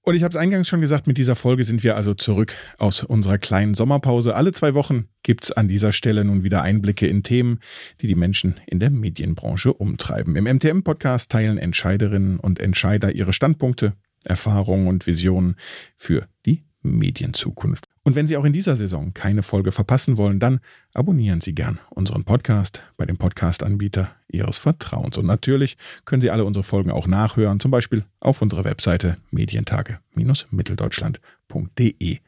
Und 0.02 0.14
ich 0.16 0.22
habe 0.22 0.32
es 0.32 0.36
eingangs 0.36 0.68
schon 0.68 0.82
gesagt, 0.82 1.08
mit 1.08 1.18
dieser 1.18 1.36
Folge 1.36 1.64
sind 1.64 1.84
wir 1.84 1.96
also 1.96 2.14
zurück 2.14 2.54
aus 2.78 3.04
unserer 3.04 3.40
kleinen 3.40 3.74
Sommerpause. 3.74 4.36
Alle 4.36 4.52
zwei 4.52 4.76
Wochen 4.76 5.08
gibt 5.24 5.46
es 5.46 5.52
an 5.52 5.68
dieser 5.68 5.94
Stelle 5.94 6.24
nun 6.24 6.44
wieder 6.44 6.62
Einblicke 6.62 7.08
in 7.08 7.24
Themen, 7.24 7.60
die 8.02 8.08
die 8.08 8.16
Menschen 8.16 8.56
in 8.68 8.80
der 8.80 8.92
Medienbranche 8.92 9.74
umtreiben. 9.74 10.36
Im 10.36 10.44
MTM-Podcast 10.44 11.32
teilen 11.32 11.58
Entscheiderinnen 11.58 12.40
und 12.40 12.60
Entscheider 12.60 13.16
ihre 13.16 13.34
Standpunkte, 13.34 13.94
Erfahrungen 14.24 14.88
und 14.88 15.08
Visionen 15.08 15.56
für 15.96 16.28
die 16.46 16.66
Medienzukunft. 16.84 17.88
Und 18.06 18.16
wenn 18.16 18.28
Sie 18.28 18.38
auch 18.38 18.46
in 18.46 18.54
dieser 18.54 18.76
Saison 18.76 19.16
keine 19.16 19.42
Folge 19.42 19.72
verpassen 19.72 20.18
wollen, 20.18 20.38
dann 20.40 20.60
abonnieren 20.94 21.42
Sie 21.42 21.56
gern 21.56 21.80
unseren 21.90 22.24
Podcast 22.24 22.84
bei 22.98 23.08
dem 23.08 23.18
Podcast-Anbieter 23.18 24.12
Ihres 24.28 24.60
Vertrauens. 24.60 25.18
Und 25.18 25.26
natürlich 25.26 25.76
können 26.06 26.22
Sie 26.22 26.30
alle 26.30 26.46
unsere 26.46 26.62
Folgen 26.64 26.92
auch 26.92 27.08
nachhören, 27.08 27.60
zum 27.60 27.72
Beispiel 27.72 28.06
auf 28.20 28.44
unserer 28.44 28.64
Webseite 28.64 29.18
medientage-mitteldeutschland.de 29.32 32.20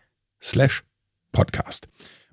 slash 0.41 0.83
podcast. 1.31 1.87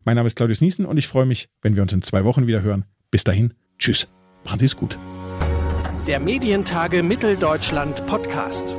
Mein 0.05 0.17
Name 0.17 0.27
ist 0.27 0.37
Claudius 0.37 0.63
Niesen 0.63 0.87
und 0.87 0.97
ich 0.97 1.07
freue 1.07 1.27
mich, 1.27 1.51
wenn 1.61 1.77
wir 1.77 1.83
uns 1.83 1.93
in 1.93 2.01
zwei 2.01 2.25
Wochen 2.25 2.47
wieder 2.47 2.63
hören. 2.63 2.87
Bis 3.11 3.25
dahin, 3.25 3.53
tschüss, 3.79 4.09
machen 4.45 4.59
Sie 4.59 4.65
es 4.65 4.75
gut. 4.75 4.97
Der 6.07 6.19
Medientage 6.19 7.03
Mitteldeutschland 7.03 8.07
Podcast. 8.07 8.75